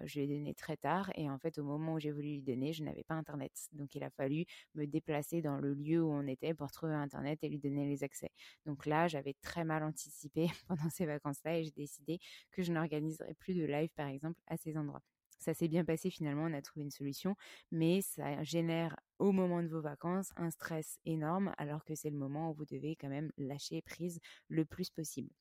je 0.03 0.19
l'ai 0.19 0.27
donné 0.27 0.53
très 0.53 0.77
tard 0.77 1.11
et 1.15 1.29
en 1.29 1.37
fait 1.37 1.57
au 1.57 1.63
moment 1.63 1.93
où 1.95 1.99
j'ai 1.99 2.11
voulu 2.11 2.27
lui 2.27 2.41
donner, 2.41 2.73
je 2.73 2.83
n'avais 2.83 3.03
pas 3.03 3.15
internet. 3.15 3.51
Donc 3.73 3.95
il 3.95 4.03
a 4.03 4.09
fallu 4.09 4.45
me 4.75 4.85
déplacer 4.85 5.41
dans 5.41 5.57
le 5.57 5.73
lieu 5.73 6.01
où 6.03 6.11
on 6.11 6.27
était 6.27 6.53
pour 6.53 6.71
trouver 6.71 6.93
internet 6.93 7.39
et 7.43 7.49
lui 7.49 7.59
donner 7.59 7.85
les 7.85 8.03
accès. 8.03 8.31
Donc 8.65 8.85
là, 8.85 9.07
j'avais 9.07 9.35
très 9.41 9.63
mal 9.63 9.83
anticipé 9.83 10.47
pendant 10.67 10.89
ces 10.89 11.05
vacances-là 11.05 11.59
et 11.59 11.63
j'ai 11.63 11.71
décidé 11.71 12.19
que 12.51 12.63
je 12.63 12.71
n'organiserais 12.71 13.33
plus 13.35 13.53
de 13.53 13.65
live 13.65 13.89
par 13.95 14.07
exemple 14.07 14.39
à 14.47 14.57
ces 14.57 14.77
endroits. 14.77 15.03
Ça 15.39 15.55
s'est 15.55 15.67
bien 15.67 15.83
passé 15.83 16.11
finalement, 16.11 16.43
on 16.43 16.53
a 16.53 16.61
trouvé 16.61 16.83
une 16.83 16.91
solution, 16.91 17.35
mais 17.71 18.01
ça 18.01 18.43
génère 18.43 18.95
au 19.17 19.31
moment 19.31 19.63
de 19.63 19.67
vos 19.67 19.81
vacances 19.81 20.31
un 20.35 20.51
stress 20.51 20.99
énorme 21.03 21.51
alors 21.57 21.83
que 21.83 21.95
c'est 21.95 22.11
le 22.11 22.17
moment 22.17 22.51
où 22.51 22.53
vous 22.53 22.65
devez 22.65 22.95
quand 22.95 23.09
même 23.09 23.31
lâcher 23.37 23.81
prise 23.81 24.19
le 24.49 24.65
plus 24.65 24.91
possible. 24.91 25.31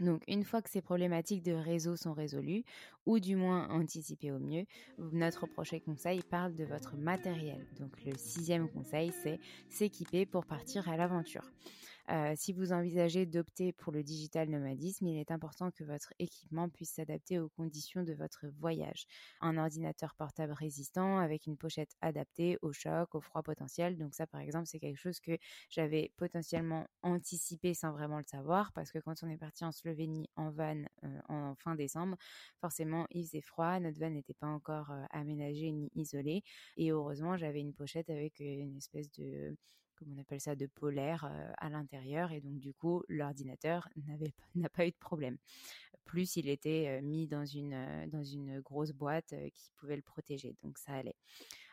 Donc, 0.00 0.22
une 0.28 0.44
fois 0.44 0.62
que 0.62 0.70
ces 0.70 0.80
problématiques 0.80 1.42
de 1.42 1.52
réseau 1.52 1.96
sont 1.96 2.12
résolues, 2.12 2.64
ou 3.06 3.18
du 3.20 3.36
moins 3.36 3.68
anticipées 3.68 4.32
au 4.32 4.38
mieux, 4.38 4.64
notre 4.98 5.46
prochain 5.46 5.78
conseil 5.78 6.22
parle 6.22 6.54
de 6.54 6.64
votre 6.64 6.96
matériel. 6.96 7.66
Donc, 7.78 7.92
le 8.04 8.14
sixième 8.16 8.68
conseil, 8.68 9.12
c'est 9.22 9.38
s'équiper 9.68 10.26
pour 10.26 10.46
partir 10.46 10.88
à 10.88 10.96
l'aventure. 10.96 11.50
Euh, 12.10 12.34
si 12.36 12.52
vous 12.52 12.72
envisagez 12.72 13.24
d'opter 13.24 13.72
pour 13.72 13.92
le 13.92 14.02
digital 14.02 14.48
nomadisme, 14.48 15.06
il 15.06 15.18
est 15.18 15.30
important 15.30 15.70
que 15.70 15.84
votre 15.84 16.12
équipement 16.18 16.68
puisse 16.68 16.94
s'adapter 16.94 17.38
aux 17.38 17.48
conditions 17.50 18.02
de 18.02 18.12
votre 18.14 18.46
voyage. 18.58 19.06
Un 19.40 19.56
ordinateur 19.56 20.14
portable 20.16 20.52
résistant 20.52 21.18
avec 21.18 21.46
une 21.46 21.56
pochette 21.56 21.94
adaptée 22.00 22.58
au 22.62 22.72
choc, 22.72 23.14
au 23.14 23.20
froid 23.20 23.42
potentiel. 23.42 23.96
Donc 23.96 24.14
ça, 24.14 24.26
par 24.26 24.40
exemple, 24.40 24.66
c'est 24.66 24.80
quelque 24.80 24.98
chose 24.98 25.20
que 25.20 25.38
j'avais 25.68 26.10
potentiellement 26.16 26.86
anticipé 27.02 27.74
sans 27.74 27.92
vraiment 27.92 28.18
le 28.18 28.24
savoir 28.26 28.72
parce 28.72 28.90
que 28.90 28.98
quand 28.98 29.22
on 29.22 29.28
est 29.28 29.38
parti 29.38 29.64
en 29.64 29.70
Slovénie 29.72 30.28
en 30.36 30.50
van 30.50 30.82
euh, 31.04 31.20
en 31.28 31.54
fin 31.54 31.76
décembre, 31.76 32.16
forcément, 32.60 33.06
il 33.10 33.24
faisait 33.24 33.40
froid, 33.40 33.78
notre 33.78 34.00
van 34.00 34.10
n'était 34.10 34.34
pas 34.34 34.48
encore 34.48 34.90
euh, 34.90 35.04
aménagé 35.10 35.70
ni 35.70 35.90
isolé 35.94 36.42
et 36.76 36.90
heureusement, 36.90 37.36
j'avais 37.36 37.60
une 37.60 37.74
pochette 37.74 38.10
avec 38.10 38.40
une 38.40 38.76
espèce 38.76 39.10
de 39.12 39.56
comme 40.00 40.14
on 40.16 40.20
appelle 40.20 40.40
ça, 40.40 40.56
de 40.56 40.66
polaire 40.66 41.30
à 41.58 41.68
l'intérieur. 41.68 42.32
Et 42.32 42.40
donc, 42.40 42.58
du 42.58 42.74
coup, 42.74 43.02
l'ordinateur 43.08 43.88
n'a 44.54 44.68
pas 44.68 44.86
eu 44.86 44.90
de 44.90 44.96
problème. 44.96 45.36
Plus, 46.04 46.36
il 46.36 46.48
était 46.48 47.00
mis 47.02 47.28
dans 47.28 47.44
une, 47.44 48.08
dans 48.10 48.24
une 48.24 48.60
grosse 48.60 48.92
boîte 48.92 49.34
qui 49.54 49.70
pouvait 49.76 49.96
le 49.96 50.02
protéger. 50.02 50.56
Donc, 50.62 50.78
ça 50.78 50.94
allait. 50.94 51.16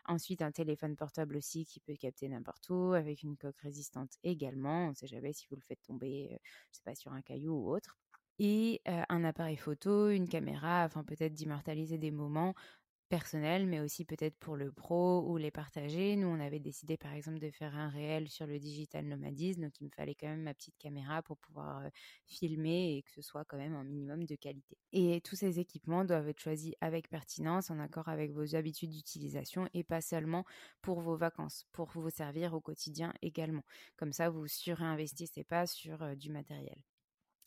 Ensuite, 0.05 0.41
un 0.41 0.51
téléphone 0.51 0.95
portable 0.95 1.37
aussi 1.37 1.65
qui 1.65 1.79
peut 1.79 1.95
capter 1.95 2.29
n'importe 2.29 2.69
où, 2.69 2.93
avec 2.93 3.23
une 3.23 3.35
coque 3.35 3.59
résistante 3.59 4.11
également. 4.23 4.87
On 4.87 4.89
ne 4.89 4.95
sait 4.95 5.07
jamais 5.07 5.33
si 5.33 5.47
vous 5.49 5.55
le 5.55 5.61
faites 5.61 5.81
tomber, 5.81 6.39
je 6.71 6.77
sais 6.77 6.83
pas, 6.83 6.95
sur 6.95 7.13
un 7.13 7.21
caillou 7.21 7.53
ou 7.53 7.73
autre 7.73 7.97
et 8.39 8.81
un 8.85 9.23
appareil 9.23 9.57
photo, 9.57 10.09
une 10.09 10.29
caméra, 10.29 10.83
afin 10.83 11.03
peut-être 11.03 11.33
d'immortaliser 11.33 11.97
des 11.97 12.11
moments 12.11 12.53
personnel, 13.07 13.65
mais 13.67 13.79
aussi 13.79 14.05
peut-être 14.05 14.37
pour 14.37 14.55
le 14.55 14.71
pro 14.71 15.21
ou 15.27 15.37
les 15.37 15.51
partager. 15.51 16.15
Nous, 16.15 16.27
on 16.27 16.39
avait 16.39 16.59
décidé 16.59 16.97
par 16.97 17.13
exemple 17.13 17.39
de 17.39 17.49
faire 17.51 17.75
un 17.75 17.89
réel 17.89 18.27
sur 18.29 18.45
le 18.45 18.59
digital 18.59 19.05
nomadisme, 19.05 19.61
donc 19.63 19.79
il 19.81 19.85
me 19.85 19.91
fallait 19.91 20.15
quand 20.15 20.27
même 20.27 20.43
ma 20.43 20.53
petite 20.53 20.77
caméra 20.77 21.21
pour 21.21 21.37
pouvoir 21.37 21.79
euh, 21.79 21.89
filmer 22.25 22.97
et 22.97 23.03
que 23.03 23.11
ce 23.11 23.21
soit 23.21 23.45
quand 23.45 23.57
même 23.57 23.75
un 23.75 23.83
minimum 23.83 24.25
de 24.25 24.35
qualité. 24.35 24.77
Et 24.91 25.21
tous 25.21 25.35
ces 25.35 25.59
équipements 25.59 26.05
doivent 26.05 26.27
être 26.29 26.39
choisis 26.39 26.73
avec 26.81 27.09
pertinence, 27.09 27.71
en 27.71 27.79
accord 27.79 28.09
avec 28.09 28.31
vos 28.31 28.55
habitudes 28.55 28.91
d'utilisation 28.91 29.69
et 29.73 29.83
pas 29.83 30.01
seulement 30.01 30.45
pour 30.81 31.01
vos 31.01 31.15
vacances, 31.15 31.65
pour 31.71 31.89
vous 31.89 32.09
servir 32.09 32.53
au 32.53 32.61
quotidien 32.61 33.13
également. 33.21 33.63
Comme 33.95 34.13
ça, 34.13 34.29
vous 34.29 34.47
surinvestissez 34.47 35.43
pas 35.43 35.65
sur 35.67 36.01
euh, 36.03 36.15
du 36.15 36.31
matériel. 36.31 36.77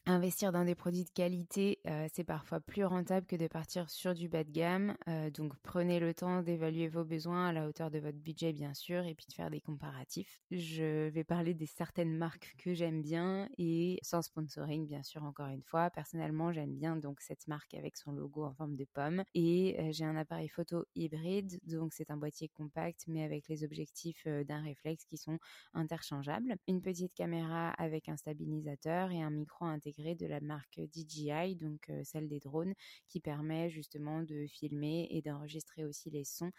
Investir 0.07 0.51
dans 0.51 0.65
des 0.65 0.75
produits 0.75 1.05
de 1.05 1.11
qualité, 1.11 1.79
euh, 1.87 2.09
c'est 2.15 2.25
parfois 2.25 2.59
plus 2.59 2.85
rentable 2.85 3.27
que 3.27 3.37
de 3.37 3.47
partir 3.49 3.91
sur 3.91 4.15
du 4.15 4.31
bas 4.31 4.45
de 4.45 4.51
gamme. 4.51 4.97
Euh, 5.09 5.31
donc 5.31 5.53
prenez 5.63 6.01
le 6.01 6.15
temps 6.15 6.43
d'évaluer 6.43 6.89
vos 6.89 7.05
besoins 7.05 7.49
à 7.49 7.53
la 7.53 7.69
hauteur 7.69 7.91
de 7.91 7.99
votre 7.99 8.17
budget, 8.17 8.55
bien 8.55 8.73
sûr, 8.73 9.05
et 9.05 9.15
puis 9.15 9.27
de 9.29 9.35
faire 9.35 9.51
des 9.51 9.61
comparatifs. 9.61 10.41
Je 10.51 11.09
vais 11.11 11.23
parler 11.23 11.53
des 11.53 11.67
certaines 11.67 12.17
marques 12.17 12.55
que 12.59 12.73
j'aime 12.73 13.03
bien 13.03 13.51
et 13.59 13.99
sans 14.03 14.23
sponsoring, 14.23 14.87
bien 14.87 15.03
sûr, 15.03 15.23
encore 15.23 15.49
une 15.49 15.63
fois. 15.63 15.91
Personnellement, 15.91 16.51
j'aime 16.51 16.75
bien 16.75 16.97
donc 16.97 17.21
cette 17.21 17.47
marque 17.47 17.75
avec 17.75 17.99
son 17.99 18.13
logo 18.13 18.45
en 18.45 18.55
forme 18.55 18.77
de 18.77 18.87
pomme. 18.87 19.23
Et 19.35 19.77
euh, 19.79 19.93
j'ai 19.93 20.07
un 20.07 20.17
appareil 20.17 20.49
photo 20.49 20.87
hybride, 20.95 21.61
donc 21.65 21.93
c'est 21.93 22.11
un 22.11 22.17
boîtier 22.17 22.49
compact, 22.49 23.05
mais 23.07 23.23
avec 23.23 23.49
les 23.49 23.65
objectifs 23.65 24.27
d'un 24.27 24.63
réflexe 24.63 25.05
qui 25.05 25.19
sont 25.19 25.39
interchangeables. 25.75 26.57
Une 26.67 26.81
petite 26.81 27.13
caméra 27.13 27.69
avec 27.73 28.09
un 28.09 28.17
stabilisateur 28.17 29.11
et 29.11 29.21
un 29.21 29.31
micro 29.31 29.67
intégré 29.67 29.90
de 29.99 30.27
la 30.27 30.41
marque 30.41 30.81
DJI, 30.93 31.57
donc 31.57 31.91
celle 32.05 32.29
des 32.29 32.41
drones, 32.41 32.75
qui 33.09 33.21
permet 33.21 33.71
justement 33.71 34.23
de 34.23 34.47
filmer 34.47 35.09
et 35.11 35.23
d'enregistrer 35.23 35.85
aussi 35.85 36.11
les 36.11 36.25
sons 36.25 36.53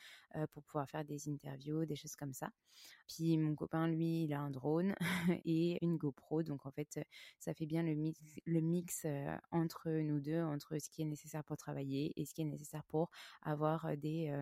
pour 0.51 0.63
pouvoir 0.63 0.89
faire 0.89 1.05
des 1.05 1.29
interviews, 1.29 1.85
des 1.85 1.95
choses 1.95 2.15
comme 2.15 2.33
ça. 2.33 2.49
Puis 3.07 3.37
mon 3.37 3.55
copain, 3.55 3.87
lui, 3.87 4.23
il 4.23 4.33
a 4.33 4.41
un 4.41 4.51
drone 4.51 4.95
et 5.45 5.83
une 5.83 5.97
GoPro, 5.97 6.43
donc 6.43 6.65
en 6.65 6.71
fait, 6.71 6.99
ça 7.39 7.53
fait 7.53 7.65
bien 7.65 7.83
le 7.83 7.95
mix, 7.95 8.19
le 8.45 8.61
mix 8.61 9.05
entre 9.51 9.89
nous 9.89 10.19
deux, 10.19 10.41
entre 10.41 10.77
ce 10.79 10.89
qui 10.89 11.01
est 11.01 11.05
nécessaire 11.05 11.43
pour 11.43 11.57
travailler 11.57 12.13
et 12.19 12.25
ce 12.25 12.33
qui 12.33 12.41
est 12.41 12.45
nécessaire 12.45 12.83
pour 12.85 13.09
avoir 13.41 13.97
des 13.97 14.33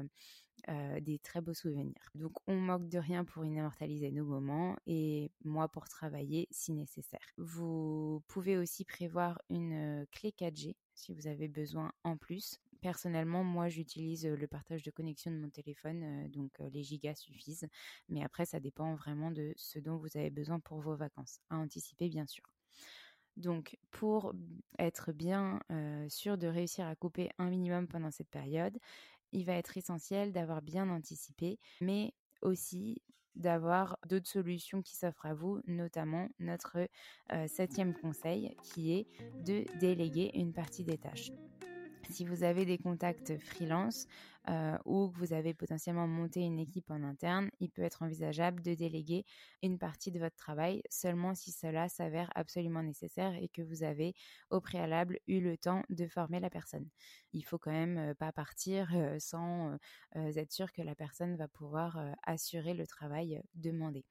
euh, 0.68 1.00
des 1.00 1.20
très 1.20 1.42
beaux 1.42 1.54
souvenirs. 1.54 2.10
Donc 2.16 2.34
on 2.48 2.56
manque 2.56 2.90
de 2.90 2.98
rien 2.98 3.24
pour 3.24 3.46
immortaliser 3.46 4.12
nos 4.12 4.26
moments 4.26 4.76
et 4.86 5.32
moi 5.44 5.68
pour 5.68 5.88
travailler 5.88 6.48
si 6.52 6.74
nécessaire. 6.74 7.26
Vous 7.38 8.22
pouvez 8.28 8.58
aussi 8.58 8.84
prévoir 8.86 9.42
une 9.50 10.02
euh, 10.02 10.06
clé 10.12 10.32
4G 10.32 10.76
si 10.94 11.14
vous 11.14 11.28
avez 11.28 11.48
besoin 11.48 11.92
en 12.04 12.18
plus. 12.18 12.60
Personnellement, 12.82 13.44
moi 13.44 13.70
j'utilise 13.70 14.26
euh, 14.26 14.36
le 14.36 14.48
partage 14.48 14.84
de 14.84 14.92
connexion 14.92 15.32
de 15.32 15.38
mon 15.38 15.50
téléphone, 15.50 16.28
donc 16.30 16.52
les 16.60 16.84
gigas 16.84 17.16
suffisent. 17.16 17.68
Mais 18.10 18.24
après, 18.24 18.46
ça 18.46 18.60
dépend 18.60 18.96
vraiment 18.96 19.32
de 19.32 19.54
ce 19.56 19.80
dont 19.80 19.98
vous 19.98 20.18
avez 20.18 20.30
besoin 20.30 20.60
pour 20.60 20.80
vos 20.80 20.96
vacances. 20.96 21.40
À 21.50 21.58
anticiper, 21.58 22.10
bien 22.10 22.26
sûr. 22.26 22.44
Donc, 23.38 23.78
pour 23.92 24.34
être 24.80 25.14
bien 25.14 25.62
sûr 26.10 26.38
de 26.38 26.48
réussir 26.48 26.86
à 26.88 26.96
couper 26.96 27.30
un 27.38 27.50
minimum 27.50 27.88
pendant 27.88 28.12
cette 28.12 28.30
période, 28.30 28.78
il 29.32 29.46
va 29.46 29.54
être 29.54 29.78
essentiel 29.78 30.32
d'avoir 30.32 30.62
bien 30.62 30.90
anticipé, 30.90 31.60
mais 31.82 32.14
aussi 32.42 33.02
d'avoir 33.36 33.98
d'autres 34.08 34.28
solutions 34.28 34.82
qui 34.82 34.96
s'offrent 34.96 35.26
à 35.26 35.34
vous, 35.34 35.62
notamment 35.68 36.28
notre 36.40 36.90
septième 37.48 37.94
conseil 37.94 38.56
qui 38.64 38.94
est 38.94 39.08
de 39.46 39.66
déléguer 39.80 40.32
une 40.34 40.52
partie 40.52 40.84
des 40.84 40.98
tâches. 40.98 41.32
Si 42.10 42.26
vous 42.26 42.44
avez 42.44 42.66
des 42.66 42.80
contacts 42.80 43.38
freelance, 43.38 44.08
ou 44.86 45.10
que 45.12 45.18
vous 45.18 45.34
avez 45.34 45.54
potentiellement 45.54 46.08
monté 46.08 46.42
une 46.42 46.60
équipe 46.60 46.90
en 46.90 47.04
interne, 47.04 47.50
il 47.60 47.70
peut 47.70 47.84
être 47.84 48.02
envisageable 48.04 48.62
de 48.62 48.74
déléguer 48.74 49.26
une 49.62 49.78
partie 49.78 50.12
de 50.12 50.20
votre 50.20 50.36
travail 50.36 50.82
seulement 50.90 51.36
si 51.36 51.52
cela 51.52 51.88
s'avère 51.90 52.30
absolument 52.36 52.84
nécessaire 52.84 53.34
et 53.36 53.50
que 53.50 53.62
vous 53.62 53.84
avez 53.84 54.14
au 54.50 54.60
préalable 54.62 55.20
eu 55.28 55.40
le 55.40 55.58
temps 55.58 55.84
de 55.90 56.08
former 56.08 56.40
la 56.40 56.50
personne. 56.50 56.88
Il 57.34 57.44
faut 57.44 57.58
quand 57.58 57.72
même 57.72 58.16
pas 58.16 58.32
partir 58.32 58.92
sans 59.20 59.78
être 60.16 60.52
sûr 60.52 60.72
que 60.72 60.82
la 60.82 60.96
personne 60.96 61.36
va 61.36 61.48
pouvoir 61.48 62.00
assurer 62.24 62.74
le 62.74 62.88
travail 62.88 63.42
demandé. 63.56 64.06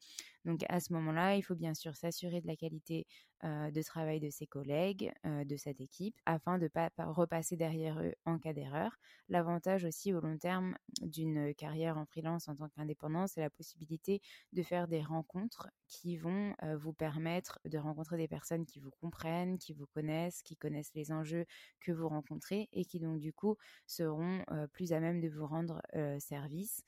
Donc 0.49 0.65
à 0.71 0.81
ce 0.81 0.95
moment-là, 0.95 1.37
il 1.37 1.43
faut 1.43 1.55
bien 1.55 1.75
sûr 1.75 1.95
s'assurer 1.95 2.41
de 2.41 2.47
la 2.47 2.57
qualité 2.57 3.07
de 3.45 3.83
travail 3.83 4.19
de 4.19 4.31
ses 4.31 4.47
collègues, 4.47 5.13
de 5.25 5.57
cette 5.57 5.81
équipe, 5.81 6.17
afin 6.25 6.57
de 6.57 6.65
ne 6.65 6.69
pas 6.69 6.91
repasser 6.99 7.57
derrière 7.57 8.01
eux 8.01 8.15
en 8.25 8.39
cas 8.39 8.55
d'erreur. 8.55 8.99
L'avantage 9.29 9.85
aussi 9.85 10.15
au 10.15 10.21
long 10.21 10.39
terme 10.39 10.75
d'une 11.03 11.55
carrière 11.55 11.99
en 11.99 12.07
freelance 12.07 12.49
en 12.49 12.57
tant 12.57 12.69
qu'indépendant, 12.71 13.27
c'est 13.27 13.43
la 13.43 13.51
possibilité 13.51 14.23
de 14.55 14.63
faire 14.63 14.89
des 14.89 15.03
rencontres 15.03 15.69
qui 15.87 16.17
vont 16.17 16.55
vous 16.81 16.95
permettre 16.95 17.61
de 17.67 17.77
rencontrer 17.77 18.17
des 18.17 18.27
personnes 18.27 18.65
qui 18.65 18.81
vous 18.81 18.91
comprennent, 19.03 19.59
qui 19.59 19.75
vous 19.75 19.87
connaissent, 19.87 20.43
qui 20.43 20.57
connaissent 20.57 20.95
les 20.95 21.13
enjeux 21.13 21.45
que 21.81 21.93
vous 21.93 22.09
rencontrez 22.09 22.71
et 22.73 22.87
qui 22.87 23.01
donc 23.01 23.21
du 23.21 23.35
coup 23.35 23.57
seront 23.87 24.43
plus 24.73 24.95
à 24.95 25.01
même 25.01 25.21
de 25.21 25.29
vous 25.29 25.47
rendre 25.47 25.83
service 26.19 26.83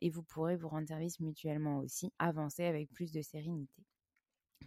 et 0.00 0.10
vous 0.10 0.22
pourrez 0.22 0.56
vous 0.56 0.68
rendre 0.68 0.88
service 0.88 1.20
mutuellement 1.20 1.78
aussi, 1.78 2.12
avancer 2.18 2.64
avec 2.64 2.90
plus 2.92 3.12
de 3.12 3.22
sérénité. 3.22 3.82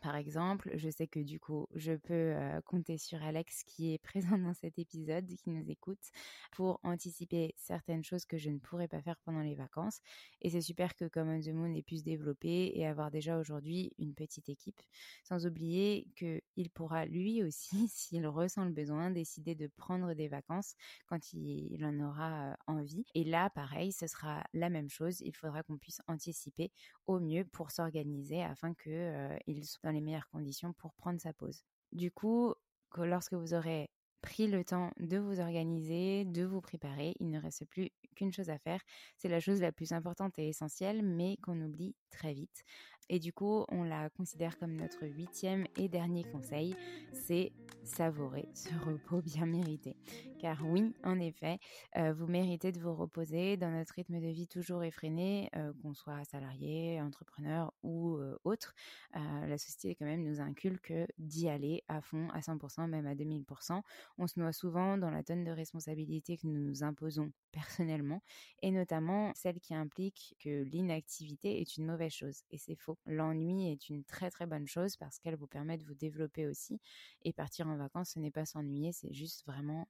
Par 0.01 0.15
exemple, 0.15 0.71
je 0.75 0.89
sais 0.89 1.07
que 1.07 1.19
du 1.19 1.39
coup, 1.39 1.67
je 1.75 1.93
peux 1.93 2.35
compter 2.65 2.97
sur 2.97 3.21
Alex 3.23 3.63
qui 3.63 3.93
est 3.93 3.97
présent 4.03 4.37
dans 4.37 4.53
cet 4.53 4.79
épisode, 4.79 5.25
qui 5.25 5.49
nous 5.49 5.69
écoute, 5.69 6.11
pour 6.51 6.79
anticiper 6.83 7.53
certaines 7.57 8.03
choses 8.03 8.25
que 8.25 8.37
je 8.37 8.49
ne 8.49 8.59
pourrais 8.59 8.87
pas 8.87 9.01
faire 9.01 9.17
pendant 9.23 9.41
les 9.41 9.55
vacances. 9.55 10.01
Et 10.41 10.49
c'est 10.49 10.61
super 10.61 10.95
que 10.95 11.05
Common 11.05 11.39
the 11.39 11.49
Moon 11.49 11.73
ait 11.73 11.81
pu 11.81 11.97
se 11.97 12.03
développer 12.03 12.71
et 12.75 12.85
avoir 12.85 13.11
déjà 13.11 13.37
aujourd'hui 13.37 13.93
une 13.97 14.13
petite 14.13 14.49
équipe. 14.49 14.81
Sans 15.23 15.45
oublier 15.45 16.07
qu'il 16.15 16.69
pourra 16.73 17.05
lui 17.05 17.43
aussi, 17.43 17.87
s'il 17.89 18.27
ressent 18.27 18.65
le 18.65 18.71
besoin, 18.71 19.11
décider 19.11 19.55
de 19.55 19.67
prendre 19.67 20.13
des 20.13 20.27
vacances 20.27 20.75
quand 21.07 21.33
il 21.33 21.83
en 21.85 21.99
aura 21.99 22.57
envie. 22.67 23.05
Et 23.15 23.23
là, 23.23 23.49
pareil, 23.49 23.91
ce 23.91 24.07
sera 24.07 24.43
la 24.53 24.69
même 24.69 24.89
chose. 24.89 25.21
Il 25.21 25.35
faudra 25.35 25.63
qu'on 25.63 25.77
puisse 25.77 26.01
anticiper 26.07 26.71
au 27.07 27.19
mieux 27.19 27.45
pour 27.45 27.71
s'organiser 27.71 28.41
afin 28.41 28.73
qu'il 28.73 29.65
soit 29.65 29.82
dans 29.83 29.91
les 29.91 30.01
meilleures 30.01 30.29
conditions 30.29 30.73
pour 30.73 30.93
prendre 30.93 31.19
sa 31.21 31.33
pause. 31.33 31.63
Du 31.91 32.11
coup, 32.11 32.53
lorsque 32.97 33.33
vous 33.33 33.53
aurez 33.53 33.89
pris 34.21 34.47
le 34.47 34.63
temps 34.63 34.91
de 34.99 35.17
vous 35.17 35.39
organiser, 35.41 36.23
de 36.25 36.43
vous 36.43 36.61
préparer, 36.61 37.13
il 37.19 37.29
ne 37.29 37.39
reste 37.39 37.65
plus 37.65 37.89
qu'une 38.15 38.31
chose 38.31 38.49
à 38.49 38.57
faire. 38.57 38.81
C'est 39.17 39.27
la 39.27 39.39
chose 39.41 39.59
la 39.59 39.71
plus 39.73 39.91
importante 39.91 40.39
et 40.39 40.47
essentielle, 40.47 41.03
mais 41.03 41.37
qu'on 41.43 41.59
oublie 41.61 41.95
très 42.09 42.33
vite. 42.33 42.63
Et 43.09 43.19
du 43.19 43.33
coup, 43.33 43.65
on 43.69 43.83
la 43.83 44.09
considère 44.09 44.57
comme 44.57 44.75
notre 44.75 45.05
huitième 45.05 45.65
et 45.77 45.87
dernier 45.87 46.23
conseil, 46.23 46.75
c'est 47.11 47.51
savourer 47.83 48.47
ce 48.53 48.69
repos 48.85 49.21
bien 49.21 49.45
mérité. 49.45 49.95
Car 50.39 50.61
oui, 50.65 50.93
en 51.03 51.19
effet, 51.19 51.59
euh, 51.95 52.11
vous 52.13 52.27
méritez 52.27 52.71
de 52.71 52.79
vous 52.79 52.93
reposer 52.93 53.55
dans 53.55 53.71
notre 53.71 53.93
rythme 53.93 54.19
de 54.19 54.27
vie 54.27 54.47
toujours 54.47 54.83
effréné, 54.83 55.49
euh, 55.55 55.71
qu'on 55.81 55.93
soit 55.93 56.23
salarié, 56.25 57.01
entrepreneur 57.01 57.73
ou 57.81 58.17
euh, 58.17 58.37
autre. 58.43 58.73
la 59.13 59.57
société 59.57 59.95
quand 59.95 60.05
même 60.05 60.23
nous 60.23 60.41
inculque 60.41 60.93
d'y 61.17 61.47
aller 61.47 61.83
à 61.87 62.01
fond, 62.01 62.27
à 62.31 62.39
100%, 62.39 62.87
même 62.87 63.07
à 63.07 63.15
2000%. 63.15 63.81
On 64.17 64.27
se 64.27 64.39
noie 64.39 64.51
souvent 64.51 64.97
dans 64.97 65.11
la 65.11 65.23
tonne 65.23 65.43
de 65.43 65.51
responsabilités 65.51 66.37
que 66.37 66.47
nous 66.47 66.59
nous 66.59 66.83
imposons 66.83 67.31
personnellement, 67.51 68.21
et 68.61 68.71
notamment 68.71 69.31
celle 69.35 69.59
qui 69.59 69.73
implique 69.73 70.35
que 70.39 70.63
l'inactivité 70.63 71.61
est 71.61 71.77
une 71.77 71.85
mauvaise 71.85 72.13
chose. 72.13 72.43
Et 72.51 72.57
c'est 72.57 72.75
faux. 72.75 72.92
L'ennui 73.05 73.71
est 73.71 73.89
une 73.89 74.03
très 74.03 74.29
très 74.29 74.45
bonne 74.45 74.67
chose 74.67 74.97
parce 74.97 75.19
qu'elle 75.19 75.35
vous 75.35 75.47
permet 75.47 75.77
de 75.77 75.85
vous 75.85 75.95
développer 75.95 76.47
aussi. 76.47 76.79
Et 77.23 77.33
partir 77.33 77.67
en 77.67 77.77
vacances, 77.77 78.11
ce 78.11 78.19
n'est 78.19 78.31
pas 78.31 78.45
s'ennuyer, 78.45 78.91
c'est 78.91 79.13
juste 79.13 79.45
vraiment 79.45 79.87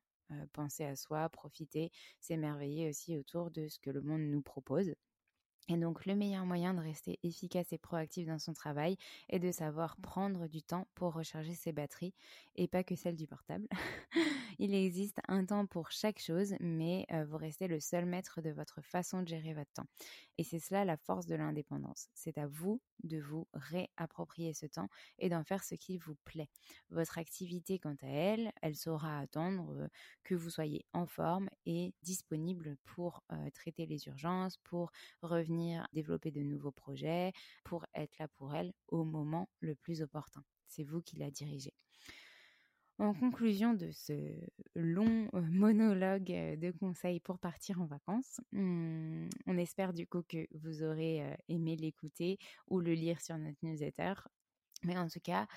penser 0.53 0.83
à 0.85 0.95
soi, 0.95 1.29
profiter, 1.29 1.91
s'émerveiller 2.19 2.89
aussi 2.89 3.17
autour 3.17 3.51
de 3.51 3.67
ce 3.67 3.79
que 3.79 3.89
le 3.89 4.01
monde 4.01 4.21
nous 4.21 4.41
propose. 4.41 4.93
Et 5.69 5.77
donc 5.77 6.05
le 6.05 6.15
meilleur 6.15 6.45
moyen 6.45 6.73
de 6.73 6.81
rester 6.81 7.19
efficace 7.23 7.71
et 7.71 7.77
proactif 7.77 8.27
dans 8.27 8.39
son 8.39 8.53
travail 8.53 8.97
est 9.29 9.39
de 9.39 9.51
savoir 9.51 9.95
prendre 9.97 10.47
du 10.47 10.61
temps 10.61 10.87
pour 10.93 11.13
recharger 11.13 11.53
ses 11.53 11.71
batteries 11.71 12.13
et 12.55 12.67
pas 12.67 12.83
que 12.83 12.95
celle 12.95 13.15
du 13.15 13.27
portable. 13.27 13.67
Il 14.59 14.73
existe 14.73 15.19
un 15.27 15.45
temps 15.45 15.65
pour 15.65 15.91
chaque 15.91 16.19
chose, 16.19 16.53
mais 16.59 17.05
vous 17.27 17.37
restez 17.37 17.67
le 17.67 17.79
seul 17.79 18.05
maître 18.05 18.41
de 18.41 18.51
votre 18.51 18.81
façon 18.81 19.21
de 19.21 19.27
gérer 19.27 19.53
votre 19.53 19.71
temps. 19.71 19.87
Et 20.37 20.43
c'est 20.43 20.59
cela 20.59 20.85
la 20.85 20.97
force 20.97 21.25
de 21.25 21.35
l'indépendance. 21.35 22.07
C'est 22.13 22.37
à 22.37 22.47
vous 22.47 22.81
de 23.03 23.19
vous 23.19 23.47
réapproprier 23.53 24.53
ce 24.53 24.65
temps 24.65 24.89
et 25.19 25.29
d'en 25.29 25.43
faire 25.43 25.63
ce 25.63 25.75
qui 25.75 25.97
vous 25.97 26.15
plaît. 26.23 26.49
Votre 26.89 27.17
activité, 27.17 27.79
quant 27.79 27.97
à 28.01 28.07
elle, 28.07 28.51
elle 28.61 28.75
saura 28.75 29.19
attendre 29.19 29.89
que 30.23 30.35
vous 30.35 30.49
soyez 30.49 30.85
en 30.93 31.05
forme 31.05 31.49
et 31.65 31.93
disponible 32.01 32.77
pour 32.85 33.23
traiter 33.53 33.85
les 33.85 34.07
urgences, 34.07 34.57
pour 34.57 34.91
revenir 35.21 35.87
développer 35.93 36.31
de 36.31 36.41
nouveaux 36.41 36.71
projets, 36.71 37.33
pour 37.63 37.85
être 37.93 38.17
là 38.19 38.27
pour 38.27 38.55
elle 38.55 38.73
au 38.87 39.03
moment 39.03 39.49
le 39.59 39.75
plus 39.75 40.01
opportun. 40.01 40.43
C'est 40.67 40.83
vous 40.83 41.01
qui 41.01 41.17
la 41.17 41.29
dirigez. 41.29 41.73
En 42.99 43.13
conclusion 43.13 43.73
de 43.73 43.91
ce 43.91 44.13
long 44.75 45.27
monologue 45.33 46.25
de 46.25 46.71
conseils 46.71 47.19
pour 47.19 47.39
partir 47.39 47.81
en 47.81 47.85
vacances, 47.85 48.39
mmh, 48.51 49.29
on 49.47 49.57
espère 49.57 49.93
du 49.93 50.07
coup 50.07 50.21
que 50.27 50.47
vous 50.53 50.83
aurez 50.83 51.35
aimé 51.49 51.75
l'écouter 51.75 52.37
ou 52.67 52.79
le 52.79 52.93
lire 52.93 53.19
sur 53.19 53.37
notre 53.37 53.57
newsletter. 53.63 54.13
Mais 54.83 54.97
en 54.97 55.07
tout 55.07 55.19
cas, 55.19 55.47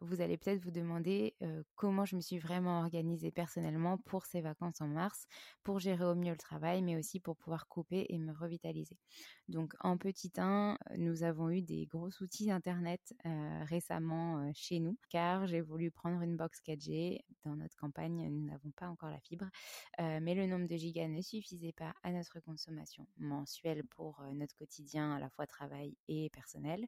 vous 0.00 0.20
allez 0.20 0.36
peut-être 0.36 0.62
vous 0.62 0.70
demander 0.70 1.34
comment 1.74 2.04
je 2.04 2.16
me 2.16 2.20
suis 2.20 2.38
vraiment 2.38 2.80
organisée 2.80 3.30
personnellement 3.30 3.98
pour 3.98 4.24
ces 4.26 4.40
vacances 4.40 4.80
en 4.80 4.88
mars, 4.88 5.26
pour 5.62 5.78
gérer 5.78 6.04
au 6.04 6.14
mieux 6.14 6.32
le 6.32 6.38
travail, 6.38 6.82
mais 6.82 6.96
aussi 6.96 7.20
pour 7.20 7.36
pouvoir 7.36 7.68
couper 7.68 8.06
et 8.08 8.18
me 8.18 8.32
revitaliser. 8.32 8.98
Donc 9.48 9.74
en 9.80 9.96
petit 9.96 10.32
1, 10.36 10.78
nous 10.96 11.22
avons 11.22 11.50
eu 11.50 11.62
des 11.62 11.86
gros 11.86 12.10
outils 12.20 12.50
Internet 12.50 13.14
récemment 13.62 14.50
chez 14.54 14.80
nous, 14.80 14.96
car 15.10 15.46
j'ai 15.46 15.60
voulu 15.60 15.90
prendre 15.90 16.22
une 16.22 16.36
box 16.36 16.60
4G. 16.66 17.20
Dans 17.44 17.56
notre 17.56 17.76
campagne, 17.76 18.28
nous 18.30 18.46
n'avons 18.46 18.70
pas 18.70 18.88
encore 18.88 19.10
la 19.10 19.20
fibre, 19.20 19.46
mais 19.98 20.34
le 20.34 20.46
nombre 20.46 20.66
de 20.68 20.76
gigas 20.76 21.08
ne 21.08 21.20
suffisait 21.20 21.72
pas 21.72 21.94
à 22.02 22.12
notre 22.12 22.40
consommation 22.40 23.06
mensuelle 23.18 23.84
pour 23.84 24.22
notre 24.34 24.54
quotidien, 24.54 25.14
à 25.16 25.18
la 25.18 25.28
fois 25.28 25.46
travail 25.46 25.96
et 26.08 26.30
personnel. 26.30 26.86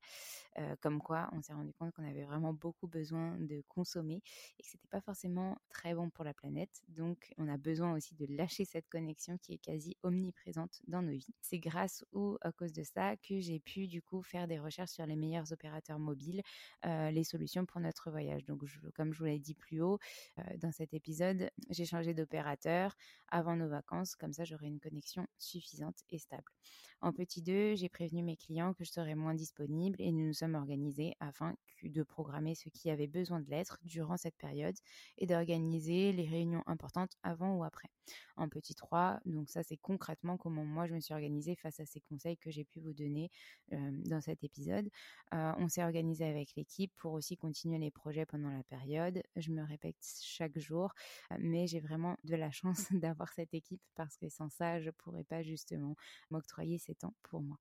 comme 0.81 1.01
quoi, 1.01 1.29
on 1.33 1.43
s'est 1.43 1.53
rendu 1.53 1.73
compte 1.75 1.84
qu'on 1.91 2.05
avait 2.09 2.25
vraiment 2.25 2.53
beaucoup 2.53 2.87
besoin 2.87 3.37
de 3.39 3.63
consommer 3.69 4.23
et 4.59 4.63
que 4.63 4.69
c'était 4.69 4.89
pas 4.89 5.01
forcément 5.01 5.57
très 5.69 5.95
bon 5.95 6.11
pour 6.11 6.25
la 6.25 6.35
planète. 6.35 6.83
Donc, 6.89 7.33
on 7.39 7.49
a 7.49 7.57
besoin 7.57 7.95
aussi 7.95 8.15
de 8.15 8.27
lâcher 8.29 8.65
cette 8.65 8.89
connexion 8.89 9.39
qui 9.39 9.55
est 9.55 9.59
quasi 9.59 9.97
omniprésente 10.03 10.81
dans 10.87 11.03
nos 11.03 11.13
vies. 11.13 11.35
C'est 11.41 11.59
grâce 11.59 12.05
ou 12.13 12.39
à 12.41 12.53
cause 12.53 12.73
de 12.73 12.83
ça 12.83 13.17
que 13.17 13.41
j'ai 13.41 13.61
pu 13.61 13.87
du 13.87 14.03
coup 14.03 14.23
faire 14.23 14.47
des 14.47 14.59
recherches 14.59 14.91
sur 14.91 15.07
les 15.07 15.17
meilleurs 15.17 15.53
opérateurs 15.53 15.99
mobiles, 15.99 16.43
euh, 16.87 17.11
les 17.11 17.25
solutions 17.25 17.67
pour 17.67 17.81
notre 17.81 18.11
voyage. 18.11 18.45
Donc, 18.45 18.63
comme 18.95 19.13
je 19.13 19.19
vous 19.19 19.25
l'ai 19.25 19.39
dit 19.39 19.55
plus 19.55 19.81
haut 19.81 19.99
euh, 20.39 20.43
dans 20.59 20.73
cet 20.73 20.95
épisode, 20.95 21.51
j'ai 21.71 21.85
changé 21.85 22.15
d'opérateur 22.15 22.97
avant 23.29 23.57
nos 23.57 23.69
vacances. 23.69 24.15
Comme 24.17 24.33
ça, 24.33 24.45
j'aurai 24.45 24.67
une 24.67 24.81
connexion 24.81 25.27
suffisante 25.39 25.97
et 26.11 26.19
stable. 26.19 26.53
En 27.01 27.13
petit 27.13 27.43
2, 27.43 27.75
j'ai 27.75 27.89
prévenu 27.89 28.23
mes 28.23 28.37
clients 28.37 28.73
que 28.73 28.85
je 28.85 28.91
serais 28.91 29.15
moins 29.15 29.35
disponible 29.35 30.01
et 30.01 30.11
nous 30.11 30.27
nous 30.27 30.33
sommes 30.33 30.55
organisés 30.55 31.15
afin 31.21 31.55
de 31.89 32.03
programmer 32.03 32.55
ce 32.55 32.69
qui 32.69 32.91
avait 32.91 33.07
besoin 33.07 33.41
de 33.41 33.51
l'être 33.51 33.79
durant 33.83 34.17
cette 34.17 34.37
période 34.37 34.77
et 35.19 35.27
d'organiser 35.27 36.13
les 36.13 36.27
réunions 36.27 36.63
importantes 36.67 37.13
avant 37.23 37.57
ou 37.57 37.65
après. 37.65 37.89
En 38.37 38.49
petit 38.49 38.75
3, 38.75 39.21
donc 39.25 39.49
ça 39.49 39.63
c'est 39.63 39.77
concrètement 39.77 40.37
comment 40.37 40.65
moi 40.65 40.87
je 40.87 40.95
me 40.95 41.01
suis 41.01 41.15
organisée 41.15 41.55
face 41.57 41.81
à 41.81 41.87
ces 41.87 42.01
conseils 42.01 42.37
que 42.37 42.51
j'ai 42.51 42.65
pu 42.65 42.81
vous 42.81 42.93
donner 42.93 43.31
dans 43.71 44.21
cet 44.21 44.45
épisode. 44.45 44.89
On 45.33 45.69
s'est 45.69 45.83
organisé 45.83 46.25
avec 46.25 46.55
l'équipe 46.57 46.93
pour 46.97 47.13
aussi 47.13 47.37
continuer 47.37 47.79
les 47.79 47.91
projets 47.91 48.27
pendant 48.27 48.51
la 48.51 48.63
période. 48.65 49.23
Je 49.37 49.51
me 49.51 49.63
répète 49.63 49.97
chaque 50.23 50.59
jour, 50.59 50.93
mais 51.39 51.67
j'ai 51.67 51.81
vraiment 51.81 52.17
de 52.25 52.37
la 52.37 52.51
chance 52.51 52.87
d'avoir 52.93 53.33
cette 53.33 53.55
équipe 53.55 53.83
parce 53.95 54.17
que 54.17 54.29
sans 54.29 54.51
ça, 54.51 54.81
je 54.81 54.91
pourrais 54.91 55.25
pas 55.25 55.43
justement 55.43 55.97
m'octroyer 56.31 56.79
ces 56.79 56.95
temps 56.95 57.15
pour 57.23 57.43
moi 57.43 57.59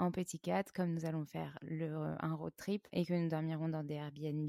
en 0.00 0.10
petit 0.10 0.38
4, 0.38 0.72
comme 0.72 0.94
nous 0.94 1.04
allons 1.04 1.26
faire 1.26 1.58
le, 1.62 1.94
un 2.20 2.34
road 2.34 2.54
trip 2.56 2.88
et 2.92 3.04
que 3.04 3.12
nous 3.12 3.28
dormirons 3.28 3.68
dans 3.68 3.84
des 3.84 3.94
Airbnb, 3.94 4.48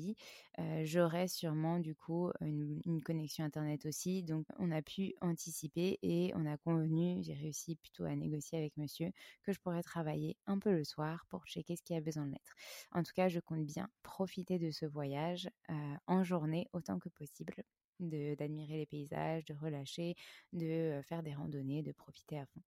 euh, 0.59 0.81
j'aurai 0.85 1.27
sûrement 1.27 1.79
du 1.79 1.93
coup 1.93 2.31
une, 2.39 3.01
connexion 3.03 3.43
Internet 3.43 3.85
aussi. 3.85 4.23
Donc 4.23 4.45
on 4.59 4.71
a 4.71 4.81
pu 4.81 5.13
anticiper 5.21 5.99
et 6.01 6.31
on 6.35 6.45
a 6.45 6.57
convenu, 6.57 7.21
j'ai 7.21 7.33
réussi 7.33 7.75
plutôt 7.75 8.05
à 8.05 8.15
négocier 8.15 8.57
avec 8.57 8.77
monsieur, 8.77 9.11
que 9.43 9.51
je 9.51 9.59
pourrais 9.59 9.83
travailler 9.83 10.37
un 10.47 10.57
peu 10.57 10.71
le 10.71 10.85
soir 10.85 11.25
pour 11.27 11.45
checker 11.45 11.75
ce 11.75 11.83
qui 11.83 11.95
a 11.95 12.01
besoin 12.01 12.25
de 12.25 12.31
l'être. 12.31 12.55
En 12.93 13.03
tout 13.03 13.13
cas, 13.13 13.27
je 13.27 13.39
compte 13.39 13.65
bien 13.65 13.89
profiter 14.03 14.57
de 14.57 14.71
ce 14.71 14.85
voyage 14.85 15.49
euh, 15.69 15.73
en 16.07 16.23
journée 16.23 16.69
autant 16.71 16.97
que 16.97 17.09
possible 17.09 17.53
d'admirer 17.99 18.77
les 18.77 18.85
paysages, 18.87 19.45
de 19.45 19.53
relâcher, 19.53 20.15
de 20.53 21.01
faire 21.03 21.21
des 21.21 21.35
randonnées, 21.35 21.83
de 21.83 21.91
profiter 21.91 22.39
à 22.39 22.45
fond. 22.47 22.61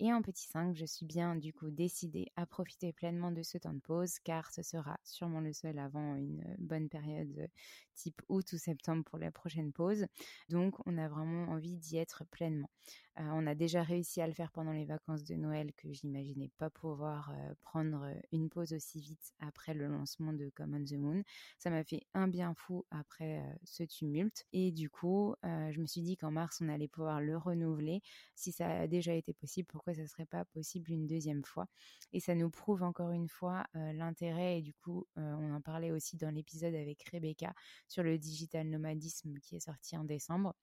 Et 0.00 0.12
en 0.12 0.22
petit 0.22 0.46
5, 0.46 0.76
je 0.76 0.84
suis 0.84 1.04
bien 1.06 1.34
du 1.34 1.52
coup 1.52 1.70
décidée 1.70 2.30
à 2.36 2.46
profiter 2.46 2.92
pleinement 2.92 3.32
de 3.32 3.42
ce 3.42 3.58
temps 3.58 3.74
de 3.74 3.80
pause 3.80 4.20
car 4.20 4.52
ce 4.52 4.62
sera 4.62 4.96
sûrement 5.02 5.40
le 5.40 5.52
seul 5.52 5.76
avant 5.80 6.14
une 6.14 6.44
bonne 6.58 6.88
période 6.88 7.48
type 7.96 8.22
août 8.28 8.52
ou 8.52 8.58
septembre 8.58 9.02
pour 9.04 9.18
la 9.18 9.32
prochaine 9.32 9.72
pause. 9.72 10.06
Donc 10.50 10.76
on 10.86 10.98
a 10.98 11.08
vraiment 11.08 11.48
envie 11.50 11.76
d'y 11.76 11.96
être 11.96 12.24
pleinement. 12.26 12.70
on 13.16 13.44
a 13.48 13.56
déjà 13.56 13.82
réussi 13.82 14.20
à 14.20 14.28
le 14.28 14.32
faire 14.32 14.52
pendant 14.52 14.70
les 14.70 14.84
vacances 14.84 15.24
de 15.24 15.34
Noël 15.34 15.72
que 15.76 15.92
j'imaginais 15.92 16.48
pas 16.58 16.70
pouvoir 16.70 17.32
prendre 17.60 18.08
une 18.30 18.48
pause 18.50 18.72
aussi 18.72 19.00
vite 19.00 19.32
après 19.40 19.74
le 19.74 19.88
lancement 19.88 20.32
de 20.32 20.48
Common 20.54 20.84
the 20.84 20.92
Moon. 20.92 21.24
Ça 21.58 21.70
m'a 21.70 21.82
fait 21.82 22.06
un 22.14 22.28
bien 22.28 22.54
fou 22.54 22.86
après 22.92 23.42
ce 23.64 23.82
tumulte 23.82 24.44
et 24.52 24.70
du 24.70 24.88
coup 24.88 25.34
je 25.42 25.80
me 25.80 25.86
suis 25.86 26.02
dit 26.02 26.16
qu'en 26.16 26.30
mars 26.30 26.60
on 26.62 26.68
allait 26.68 26.86
pouvoir 26.86 27.20
le 27.20 27.36
renouveler. 27.36 28.00
Si 28.36 28.52
ça 28.52 28.68
a 28.82 28.86
déjà 28.86 29.12
été 29.14 29.32
possible, 29.34 29.66
pourquoi 29.66 29.87
ça 29.94 30.06
serait 30.06 30.26
pas 30.26 30.44
possible 30.44 30.90
une 30.90 31.06
deuxième 31.06 31.44
fois 31.44 31.66
Et 32.12 32.20
ça 32.20 32.34
nous 32.34 32.50
prouve 32.50 32.82
encore 32.82 33.10
une 33.12 33.28
fois 33.28 33.64
l'intérêt 33.74 34.58
et 34.58 34.62
du 34.62 34.74
coup 34.74 35.06
on 35.16 35.52
en 35.54 35.60
parlait 35.60 35.90
aussi 35.90 36.16
dans 36.16 36.30
l'épisode 36.30 36.74
avec 36.74 37.02
Rebecca 37.10 37.52
sur 37.88 38.02
le 38.02 38.18
digital 38.18 38.68
nomadisme 38.68 39.38
qui 39.40 39.56
est 39.56 39.60
sorti 39.60 39.96
en 39.96 40.04
décembre 40.04 40.54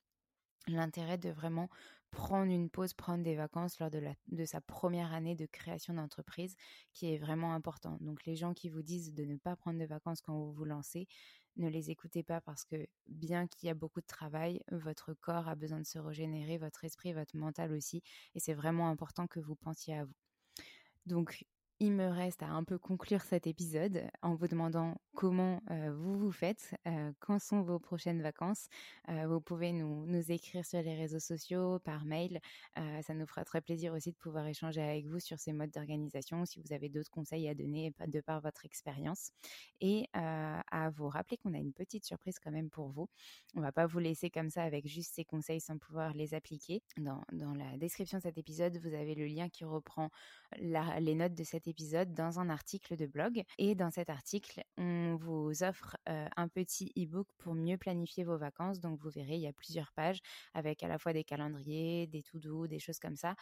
l'intérêt 0.68 1.18
de 1.18 1.30
vraiment 1.30 1.68
prendre 2.10 2.50
une 2.50 2.70
pause, 2.70 2.94
prendre 2.94 3.22
des 3.22 3.34
vacances 3.34 3.78
lors 3.78 3.90
de, 3.90 3.98
la, 3.98 4.14
de 4.28 4.44
sa 4.44 4.60
première 4.60 5.12
année 5.12 5.34
de 5.34 5.46
création 5.46 5.94
d'entreprise, 5.94 6.56
qui 6.92 7.12
est 7.12 7.18
vraiment 7.18 7.54
important. 7.54 7.98
Donc 8.00 8.24
les 8.24 8.36
gens 8.36 8.54
qui 8.54 8.68
vous 8.68 8.82
disent 8.82 9.12
de 9.12 9.24
ne 9.24 9.36
pas 9.36 9.56
prendre 9.56 9.78
de 9.78 9.84
vacances 9.84 10.20
quand 10.22 10.34
vous 10.34 10.52
vous 10.52 10.64
lancez, 10.64 11.08
ne 11.56 11.68
les 11.68 11.90
écoutez 11.90 12.22
pas 12.22 12.40
parce 12.40 12.64
que 12.64 12.86
bien 13.06 13.46
qu'il 13.46 13.66
y 13.66 13.70
a 13.70 13.74
beaucoup 13.74 14.00
de 14.00 14.06
travail, 14.06 14.62
votre 14.70 15.14
corps 15.14 15.48
a 15.48 15.54
besoin 15.54 15.80
de 15.80 15.86
se 15.86 15.98
régénérer, 15.98 16.58
votre 16.58 16.84
esprit, 16.84 17.12
votre 17.12 17.36
mental 17.36 17.72
aussi, 17.72 18.02
et 18.34 18.40
c'est 18.40 18.54
vraiment 18.54 18.88
important 18.88 19.26
que 19.26 19.40
vous 19.40 19.56
pensiez 19.56 19.94
à 19.94 20.04
vous. 20.04 20.14
Donc 21.06 21.44
il 21.78 21.92
me 21.92 22.08
reste 22.08 22.42
à 22.42 22.48
un 22.48 22.64
peu 22.64 22.78
conclure 22.78 23.20
cet 23.22 23.46
épisode 23.46 24.04
en 24.22 24.34
vous 24.34 24.48
demandant 24.48 24.96
comment 25.14 25.60
vous 25.68 26.18
vous 26.18 26.32
faites, 26.32 26.74
quand 27.20 27.38
sont 27.38 27.62
vos 27.62 27.78
prochaines 27.78 28.22
vacances. 28.22 28.68
vous 29.08 29.40
pouvez 29.40 29.72
nous, 29.72 30.06
nous, 30.06 30.32
écrire 30.32 30.64
sur 30.64 30.80
les 30.82 30.94
réseaux 30.94 31.20
sociaux, 31.20 31.78
par 31.80 32.04
mail. 32.04 32.40
ça 32.76 33.14
nous 33.14 33.26
fera 33.26 33.44
très 33.44 33.60
plaisir 33.60 33.92
aussi 33.92 34.10
de 34.10 34.16
pouvoir 34.16 34.46
échanger 34.46 34.80
avec 34.80 35.06
vous 35.06 35.20
sur 35.20 35.38
ces 35.38 35.52
modes 35.52 35.70
d'organisation, 35.70 36.44
si 36.46 36.60
vous 36.60 36.72
avez 36.72 36.88
d'autres 36.88 37.10
conseils 37.10 37.48
à 37.48 37.54
donner 37.54 37.92
de 38.06 38.20
par 38.20 38.40
votre 38.40 38.64
expérience. 38.64 39.32
Et 39.80 40.08
à 40.14 40.90
vous 40.94 41.08
rappeler 41.08 41.36
qu'on 41.36 41.54
a 41.54 41.58
une 41.58 41.72
petite 41.72 42.04
surprise 42.04 42.38
quand 42.38 42.50
même 42.50 42.70
pour 42.70 42.88
vous. 42.88 43.08
On 43.54 43.60
va 43.60 43.72
pas 43.72 43.86
vous 43.86 43.98
laisser 43.98 44.30
comme 44.30 44.50
ça 44.50 44.62
avec 44.62 44.86
juste 44.86 45.14
ces 45.14 45.24
conseils 45.24 45.60
sans 45.60 45.78
pouvoir 45.78 46.14
les 46.14 46.34
appliquer. 46.34 46.82
Dans, 46.96 47.22
dans 47.32 47.54
la 47.54 47.76
description 47.76 48.18
de 48.18 48.22
cet 48.22 48.38
épisode, 48.38 48.78
vous 48.78 48.94
avez 48.94 49.14
le 49.14 49.26
lien 49.26 49.48
qui 49.48 49.64
reprend 49.64 50.10
les 50.58 51.14
notes 51.14 51.34
de 51.34 51.44
cet 51.44 51.65
épisode 51.68 52.14
dans 52.14 52.38
un 52.40 52.48
article 52.50 52.96
de 52.96 53.06
blog. 53.06 53.42
Et 53.58 53.74
dans 53.74 53.90
cet 53.90 54.10
article, 54.10 54.62
on 54.76 55.16
vous 55.16 55.62
offre 55.62 55.96
un 56.06 56.48
petit 56.48 56.92
e-book 56.96 57.28
pour 57.38 57.54
mieux 57.54 57.76
planifier 57.76 58.24
vos 58.24 58.38
vacances. 58.38 58.80
Donc 58.80 59.00
vous 59.00 59.10
verrez, 59.10 59.34
il 59.34 59.40
y 59.40 59.46
a 59.46 59.52
plusieurs 59.52 59.92
pages 59.92 60.20
avec 60.54 60.82
à 60.82 60.88
la 60.88 60.98
fois 60.98 61.12
des 61.12 61.24
calendriers, 61.24 62.06
des 62.06 62.22
to-do, 62.22 62.66
des 62.66 62.78
choses 62.78 62.98
comme 62.98 63.16
ça, 63.16 63.34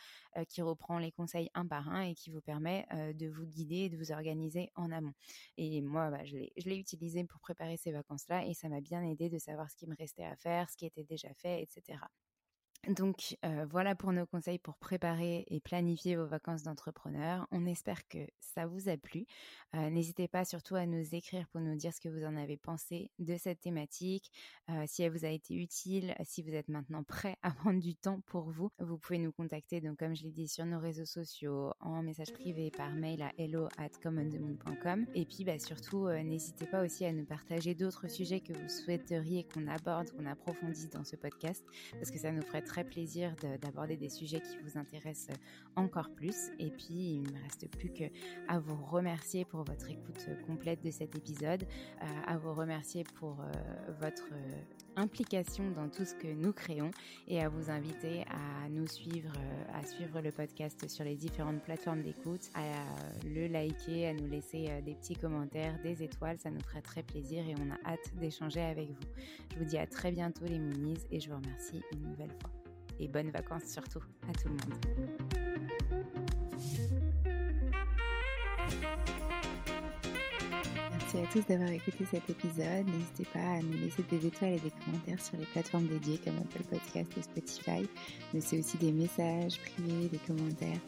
qui 0.49 0.63
reprend 0.63 0.99
les 0.99 1.13
conseils 1.13 1.51
un 1.55 1.67
par 1.67 1.89
un 1.89 2.03
et 2.03 2.15
qui 2.15 2.31
vous 2.31 2.41
permet 2.41 2.87
de 3.15 3.29
vous 3.29 3.47
guider 3.47 3.77
et 3.77 3.89
de 3.89 3.97
vous 3.97 4.13
organiser 4.13 4.71
en 4.75 4.91
amont. 4.91 5.15
Et 5.57 5.81
moi, 5.83 6.11
bah, 6.11 6.25
je 6.25 6.37
l'ai 6.37 6.77
utilisé 6.77 7.25
pour 7.25 7.41
préparer 7.41 7.77
ces 7.77 7.93
vacances-là 7.93 8.47
et 8.47 8.55
ça 8.55 8.69
m'a 8.69 8.81
bien 8.81 9.03
aidé 9.03 9.29
de 9.29 9.39
savoir 9.39 9.71
ce 9.71 9.77
qui 9.77 9.87
me 9.87 9.97
restait 9.97 10.25
à 10.25 10.37
faire, 10.37 10.69
ce 10.71 10.77
qui 10.77 10.87
était 10.87 11.05
déjà 11.05 11.33
fait, 11.35 11.63
etc. 11.63 11.99
Donc 12.89 13.37
voilà 13.71 13.95
pour 13.95 14.13
nos 14.13 14.27
conseils 14.27 14.59
pour 14.59 14.77
préparer 14.77 15.45
et 15.49 15.61
planifier 15.61 16.17
vos 16.17 16.27
vacances 16.27 16.63
d'entrepreneur. 16.63 17.47
On 17.51 17.67
espère 17.67 18.07
que 18.09 18.19
ça 18.41 18.67
vous 18.67 18.89
a 18.89 18.97
plu. 18.97 19.27
N'hésitez 19.73 20.29
pas 20.29 20.45
surtout 20.45 20.77
à 20.77 20.87
nous 20.87 21.15
écrire 21.15 21.47
pour 21.49 21.61
nous 21.61 21.77
dire 21.77 21.93
ce 21.93 22.01
que 22.01 22.09
vous 22.09 22.25
en 22.25 22.37
avez 22.37 22.57
pensé 22.57 23.11
de 23.19 23.37
cette 23.37 23.61
thématique, 23.61 24.31
si 24.87 25.03
elle 25.03 25.13
vous 25.13 25.25
a 25.25 25.29
été 25.29 25.55
utile, 25.55 26.15
si 26.25 26.43
vous 26.43 26.53
êtes 26.53 26.69
maintenant 26.69 27.03
prêt 27.03 27.37
à 27.43 27.51
prendre 27.51 27.81
du 27.81 27.95
temps 27.95 28.21
pour 28.27 28.51
vous. 28.51 28.71
Vous 28.79 28.99
pouvez 28.99 29.19
nous 29.19 29.33
contacter, 29.33 29.81
donc 29.81 29.99
comme 29.99 30.15
je 30.15 30.23
l'ai 30.23 30.33
dit, 30.33 30.49
sur 30.49 30.67
nos 30.67 30.79
réseaux 30.79 31.07
sociaux, 31.07 31.73
en 31.81 32.03
message 32.03 32.33
privé, 32.33 32.71
par 32.71 32.93
mail 32.93 33.23
à 33.23 33.33
hello 33.39 33.69
at 33.79 33.91
commonthemoon.com. 34.03 35.07
Et 35.15 35.25
puis 35.25 35.45
bah, 35.45 35.59
surtout, 35.59 36.09
n'hésitez 36.09 36.67
pas 36.67 36.85
aussi 36.85 37.05
à 37.05 37.13
nous 37.13 37.25
partager 37.25 37.75
d'autres 37.75 38.09
sujets 38.09 38.41
que 38.41 38.53
vous 38.53 38.69
souhaiteriez 38.69 39.45
qu'on 39.45 39.67
aborde, 39.69 40.11
qu'on 40.11 40.27
approfondisse 40.27 40.91
dans 40.91 41.05
ce 41.05 41.17
podcast, 41.17 41.65
parce 41.93 42.11
que 42.11 42.19
ça 42.19 42.33
nous 42.33 42.43
ferait 42.43 42.63
très 42.63 42.74
très 42.75 42.83
plaisir 42.83 43.37
d'aborder 43.63 43.97
des 43.97 44.09
sujets 44.09 44.41
qui 44.41 44.57
vous 44.65 44.77
intéressent 44.77 45.37
encore 45.77 46.11
plus. 46.11 46.51
Et 46.59 46.71
puis, 46.71 46.89
il 46.89 47.23
ne 47.23 47.31
me 47.31 47.43
reste 47.45 47.69
plus 47.69 47.89
que 47.89 48.03
à 48.49 48.59
vous 48.59 48.75
remercier 48.75 49.45
pour 49.45 49.63
votre 49.63 49.89
écoute 49.89 50.27
complète 50.45 50.83
de 50.83 50.91
cet 50.91 51.15
épisode, 51.15 51.63
euh, 51.63 52.07
à 52.27 52.37
vous 52.37 52.53
remercier 52.53 53.05
pour 53.05 53.41
euh, 53.41 53.53
votre 54.01 54.25
implication 54.97 55.71
dans 55.71 55.89
tout 55.89 56.05
ce 56.05 56.17
que 56.17 56.27
nous 56.27 56.53
créons 56.53 56.91
et 57.29 57.41
à 57.41 57.49
vous 57.49 57.71
inviter 57.71 58.23
à 58.23 58.69
nous 58.69 58.89
suivre, 58.89 59.33
euh, 59.39 59.81
à 59.81 59.87
suivre 59.87 60.21
le 60.21 60.33
podcast 60.33 60.89
sur 60.89 61.05
les 61.05 61.15
différentes 61.15 61.63
plateformes 61.63 62.03
d'écoute, 62.03 62.51
à 62.55 62.65
le 63.25 63.47
liker, 63.47 64.09
à 64.09 64.15
nous 64.15 64.27
laisser 64.27 64.83
des 64.85 64.95
petits 64.95 65.15
commentaires, 65.15 65.79
des 65.85 66.03
étoiles, 66.03 66.39
ça 66.39 66.51
nous 66.51 66.61
ferait 66.63 66.83
très 66.83 67.05
plaisir 67.05 67.47
et 67.47 67.55
on 67.61 67.71
a 67.71 67.93
hâte 67.93 68.17
d'échanger 68.21 68.63
avec 68.63 68.89
vous. 68.89 69.07
Je 69.53 69.59
vous 69.61 69.65
dis 69.65 69.79
à 69.79 69.87
très 69.87 70.11
bientôt 70.11 70.45
les 70.45 70.59
Moonies 70.59 71.07
et 71.13 71.21
je 71.21 71.31
vous 71.31 71.37
remercie 71.37 71.81
une 71.93 72.03
nouvelle 72.03 72.33
fois 72.41 72.54
et 73.01 73.09
bonnes 73.09 73.31
vacances 73.31 73.65
surtout 73.67 74.01
à 74.29 74.33
tout 74.33 74.49
le 74.49 74.55
monde. 74.55 74.75
Merci 80.93 81.19
à 81.19 81.27
tous 81.33 81.47
d'avoir 81.47 81.71
écouté 81.71 82.05
cet 82.11 82.29
épisode. 82.29 82.87
N'hésitez 82.87 83.25
pas 83.33 83.39
à 83.39 83.61
nous 83.63 83.79
laisser 83.79 84.03
des 84.11 84.27
étoiles 84.27 84.55
et 84.55 84.61
des 84.61 84.73
commentaires 84.85 85.21
sur 85.21 85.37
les 85.37 85.47
plateformes 85.47 85.87
dédiées 85.87 86.19
comme 86.25 86.39
Apple 86.39 86.65
Podcast 86.65 87.11
et 87.17 87.23
Spotify. 87.23 87.89
Mais 88.33 88.41
c'est 88.41 88.59
aussi 88.59 88.77
des 88.79 88.93
messages 88.93 89.59
privés, 89.61 90.09
des 90.09 90.19
commentaires. 90.19 90.81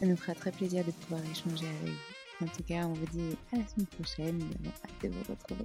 Ça 0.00 0.06
nous 0.06 0.16
fera 0.16 0.34
très 0.34 0.52
plaisir 0.52 0.84
de 0.84 0.90
pouvoir 0.90 1.20
échanger 1.30 1.66
avec 1.66 1.92
vous. 1.92 2.46
En 2.46 2.48
tout 2.48 2.62
cas, 2.64 2.86
on 2.86 2.92
vous 2.92 3.06
dit 3.06 3.36
à 3.52 3.56
la 3.56 3.66
semaine 3.66 3.86
prochaine. 3.86 4.38
Nous 4.38 4.44
avons 4.44 4.74
hâte 4.84 5.02
de 5.02 5.08
vous 5.08 5.32
retrouver. 5.32 5.64